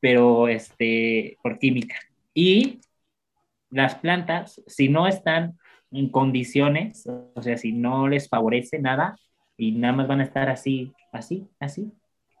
pero 0.00 0.48
este, 0.48 1.38
por 1.42 1.58
química. 1.58 1.96
Y 2.34 2.80
las 3.70 3.96
plantas, 3.96 4.62
si 4.66 4.88
no 4.88 5.06
están 5.06 5.58
en 5.90 6.10
condiciones, 6.10 7.08
o 7.34 7.42
sea, 7.42 7.56
si 7.56 7.72
no 7.72 8.08
les 8.08 8.28
favorece 8.28 8.78
nada 8.78 9.16
y 9.56 9.72
nada 9.72 9.94
más 9.94 10.08
van 10.08 10.20
a 10.20 10.24
estar 10.24 10.48
así, 10.48 10.92
así, 11.12 11.48
así, 11.60 11.92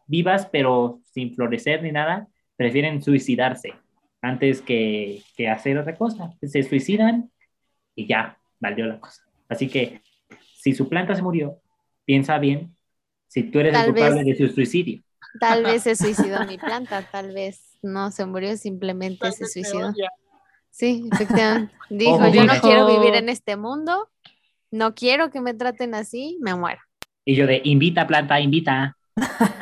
vivas, 0.06 0.46
pero 0.46 1.00
sin 1.02 1.34
florecer 1.34 1.82
ni 1.82 1.92
nada, 1.92 2.28
prefieren 2.56 3.02
suicidarse 3.02 3.74
antes 4.20 4.62
que, 4.62 5.22
que 5.36 5.48
hacer 5.48 5.78
otra 5.78 5.94
cosa. 5.94 6.32
Se 6.42 6.62
suicidan 6.62 7.30
y 7.94 8.06
ya, 8.06 8.38
valió 8.60 8.86
la 8.86 9.00
cosa. 9.00 9.22
Así 9.48 9.68
que 9.68 10.02
si 10.54 10.72
su 10.72 10.88
planta 10.88 11.14
se 11.14 11.22
murió, 11.22 11.60
piensa 12.04 12.38
bien 12.38 12.75
si 13.28 13.44
tú 13.44 13.60
eres 13.60 13.72
Tal 13.72 13.86
el 13.88 13.92
culpable 13.92 14.24
vez- 14.24 14.38
de 14.38 14.48
su 14.48 14.54
suicidio. 14.54 15.02
Tal 15.40 15.64
vez 15.64 15.82
se 15.84 15.96
suicidó 15.96 16.44
mi 16.46 16.56
planta, 16.58 17.02
tal 17.10 17.32
vez 17.32 17.60
no 17.82 18.10
se 18.10 18.24
murió, 18.26 18.56
simplemente 18.56 19.18
Tal 19.20 19.32
se 19.32 19.46
suicidó. 19.46 19.92
Sí, 20.70 21.08
efectivamente. 21.12 21.74
Dijo, 21.90 22.14
Ojo, 22.16 22.28
yo 22.28 22.44
no 22.44 22.54
quiero 22.60 22.86
vivir 22.86 23.14
en 23.14 23.28
este 23.28 23.56
mundo, 23.56 24.10
no 24.70 24.94
quiero 24.94 25.30
que 25.30 25.40
me 25.40 25.54
traten 25.54 25.94
así, 25.94 26.38
me 26.40 26.54
muero. 26.54 26.80
Y 27.24 27.34
yo 27.34 27.46
de, 27.46 27.60
invita 27.64 28.06
planta, 28.06 28.40
invita. 28.40 28.96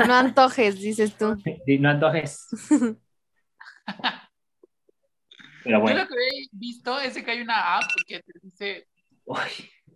No 0.07 0.15
antojes, 0.15 0.81
dices 0.81 1.17
tú. 1.17 1.37
No 1.81 1.89
antojes. 1.91 2.47
Pero 5.63 5.79
Yo 5.79 5.81
bueno. 5.81 6.01
lo 6.03 6.09
que 6.09 6.15
he 6.15 6.47
visto 6.53 6.99
es 7.01 7.15
que 7.23 7.31
hay 7.31 7.41
una 7.41 7.79
app 7.79 7.85
que 8.07 8.21
te 8.21 8.33
dice 8.43 8.87
Uy, 9.25 9.39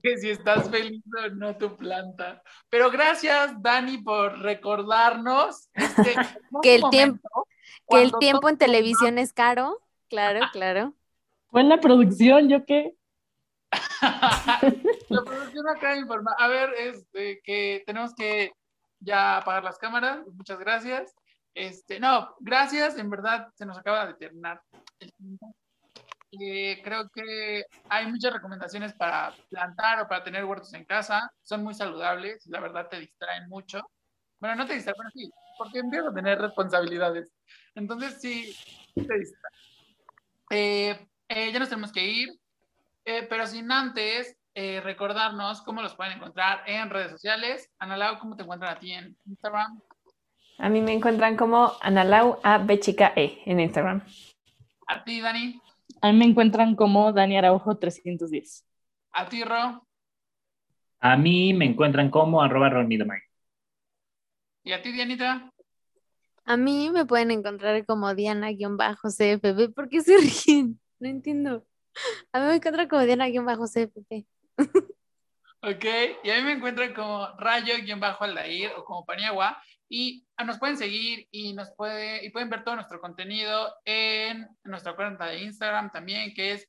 que 0.09 0.19
si 0.19 0.31
estás 0.31 0.71
feliz 0.71 1.03
o 1.25 1.29
no 1.35 1.57
tu 1.57 1.77
planta. 1.77 2.43
Pero 2.71 2.91
gracias, 2.91 3.61
Dani, 3.63 3.99
por 3.99 4.39
recordarnos 4.41 5.69
este 5.75 6.15
Que 6.63 6.75
el 6.77 6.83
momento 6.83 6.91
tiempo- 6.91 7.47
Que 7.89 8.03
el 8.03 8.13
tiempo 8.19 8.49
en 8.49 8.59
televisión 8.59 9.19
es 9.19 9.33
caro. 9.33 9.81
Claro, 10.09 10.41
claro. 10.53 10.95
Fue 11.51 11.61
en 11.61 11.69
la 11.69 11.81
producción, 11.81 12.49
¿yo 12.49 12.65
qué? 12.65 12.95
La 14.01 15.23
producción 15.25 15.69
acaba 15.69 15.95
de 15.95 16.01
informar. 16.01 16.35
A 16.39 16.49
ver, 16.49 16.71
este, 16.79 17.41
que 17.43 17.83
tenemos 17.87 18.15
que 18.15 18.53
ya 19.01 19.39
apagar 19.39 19.65
las 19.65 19.79
cámaras. 19.79 20.27
Muchas 20.35 20.59
gracias. 20.59 21.15
Este, 21.55 22.01
no, 22.01 22.35
gracias. 22.41 22.97
En 22.99 23.11
verdad, 23.11 23.49
se 23.55 23.67
nos 23.67 23.77
acaba 23.79 24.07
de 24.07 24.15
terminar 24.15 24.63
el 25.01 25.13
tiempo. 25.13 25.55
Eh, 26.33 26.81
creo 26.83 27.09
que 27.09 27.65
hay 27.89 28.07
muchas 28.07 28.33
recomendaciones 28.33 28.93
para 28.93 29.35
plantar 29.49 30.01
o 30.01 30.09
para 30.09 30.23
tener 30.23 30.45
huertos 30.45 30.75
en 30.75 30.85
casa. 30.85 31.33
Son 31.43 31.63
muy 31.63 31.75
saludables. 31.75 32.47
La 32.47 32.61
verdad, 32.61 32.89
te 32.89 33.01
distraen 33.01 33.49
mucho. 33.49 33.81
Bueno, 34.41 34.57
no 34.57 34.67
te 34.67 34.75
distraen, 34.75 34.97
pero 34.99 35.11
sí, 35.11 35.31
porque 35.57 35.79
empiezas 35.79 36.11
a 36.11 36.15
tener 36.15 36.39
responsabilidades. 36.39 37.33
Entonces, 37.75 38.21
sí, 38.21 38.55
te 38.95 39.19
distraen. 39.19 39.55
Eh, 40.51 41.09
eh, 41.29 41.53
ya 41.53 41.59
nos 41.59 41.69
tenemos 41.69 41.93
que 41.93 42.05
ir. 42.05 42.29
Eh, 43.05 43.27
pero 43.29 43.47
sin 43.47 43.73
antes 43.73 44.37
eh, 44.55 44.83
recordarnos 44.83 45.63
cómo 45.63 45.81
los 45.81 45.95
pueden 45.95 46.19
encontrar 46.19 46.63
en 46.67 46.91
redes 46.91 47.11
sociales. 47.11 47.71
Analao, 47.79 48.19
¿cómo 48.19 48.37
te 48.37 48.43
encuentran 48.43 48.77
a 48.77 48.79
ti 48.79 48.93
en 48.93 49.17
Instagram? 49.25 49.81
A 50.59 50.69
mí 50.69 50.83
me 50.83 50.93
encuentran 50.93 51.37
como 51.37 51.73
Analau 51.81 52.39
A 52.43 52.59
B 52.59 52.79
chica 52.81 53.15
E 53.17 53.41
en 53.47 53.61
Instagram. 53.61 54.03
A 54.89 55.05
ti, 55.05 55.23
Dani. 55.23 55.59
A 56.01 56.13
mí 56.13 56.19
me 56.19 56.25
encuentran 56.27 56.77
como 56.77 57.13
Dani 57.13 57.39
Araujo 57.39 57.77
310. 57.77 58.65
A 59.13 59.29
ti, 59.29 59.43
Ro. 59.45 59.87
a 61.01 61.17
mí 61.17 61.55
me 61.55 61.65
encuentran 61.65 62.11
como 62.11 62.43
arroba 62.43 62.69
Ronmidomay. 62.71 63.21
Y 64.65 64.73
a 64.73 64.83
ti, 64.83 64.93
Dianita. 64.93 65.53
A 66.45 66.57
mí 66.57 66.91
me 66.91 67.05
pueden 67.05 67.31
encontrar 67.31 67.85
como 67.85 68.15
Diana-CFP. 68.15 69.69
¿Por 69.75 69.89
qué 69.89 70.01
se 70.03 70.17
ríen? 70.19 70.81
No 70.99 71.09
entiendo. 71.09 71.65
A 72.33 72.41
mí 72.41 72.47
me 72.47 72.55
encuentran 72.57 72.89
como 72.89 73.03
Diana-CFP. 73.03 74.27
Ok. 75.63 75.85
Y 76.25 76.31
a 76.31 76.37
mí 76.37 76.43
me 76.43 76.53
encuentran 76.53 76.95
como 76.95 77.27
Rayo-Aldair 77.39 78.73
o 78.77 78.85
como 78.85 79.05
Paniagua. 79.05 79.61
Y 79.91 80.27
nos 80.45 80.59
pueden 80.59 80.77
seguir 80.77 81.27
y 81.31 81.55
nos 81.55 81.71
puede, 81.75 82.25
y 82.25 82.31
pueden 82.31 82.51
ver 82.51 82.65
todo 82.65 82.77
nuestro 82.77 83.01
contenido 83.01 83.75
en 83.85 84.47
nuestra 84.65 84.95
cuenta 84.95 85.27
de 85.27 85.43
Instagram 85.43 85.91
también, 85.91 86.35
que 86.35 86.53
es 86.53 86.69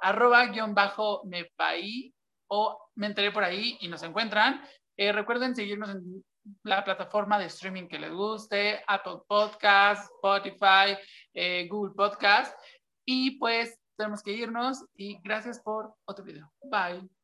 arroba 0.00 0.46
guion 0.46 0.74
bajo 0.74 1.22
mepaí 1.24 2.14
o 2.50 2.90
me 2.94 3.06
enteré 3.06 3.32
por 3.32 3.44
ahí 3.44 3.76
y 3.80 3.88
nos 3.88 4.02
encuentran. 4.02 4.62
Eh, 4.96 5.12
recuerden 5.12 5.54
seguirnos 5.54 5.90
en 5.90 6.24
la 6.64 6.84
plataforma 6.84 7.38
de 7.38 7.46
streaming 7.46 7.88
que 7.88 7.98
les 7.98 8.12
guste, 8.12 8.82
Apple 8.86 9.20
Podcast, 9.28 10.10
Spotify, 10.16 10.96
eh, 11.34 11.68
Google 11.68 11.94
Podcast. 11.94 12.58
Y 13.04 13.38
pues 13.38 13.78
tenemos 13.96 14.22
que 14.22 14.32
irnos 14.32 14.84
y 14.96 15.20
gracias 15.22 15.60
por 15.60 15.94
otro 16.06 16.24
video. 16.24 16.50
Bye. 16.62 17.17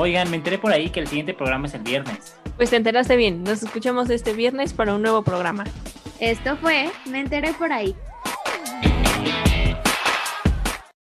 Oigan, 0.00 0.30
me 0.30 0.36
enteré 0.36 0.58
por 0.58 0.70
ahí 0.70 0.90
que 0.90 1.00
el 1.00 1.08
siguiente 1.08 1.34
programa 1.34 1.66
es 1.66 1.74
el 1.74 1.82
viernes. 1.82 2.36
Pues 2.56 2.70
te 2.70 2.76
enteraste 2.76 3.16
bien. 3.16 3.42
Nos 3.42 3.64
escuchamos 3.64 4.08
este 4.10 4.32
viernes 4.32 4.72
para 4.72 4.94
un 4.94 5.02
nuevo 5.02 5.22
programa. 5.22 5.64
Esto 6.20 6.56
fue 6.56 6.88
Me 7.06 7.18
enteré 7.18 7.52
por 7.52 7.72
ahí. 7.72 7.96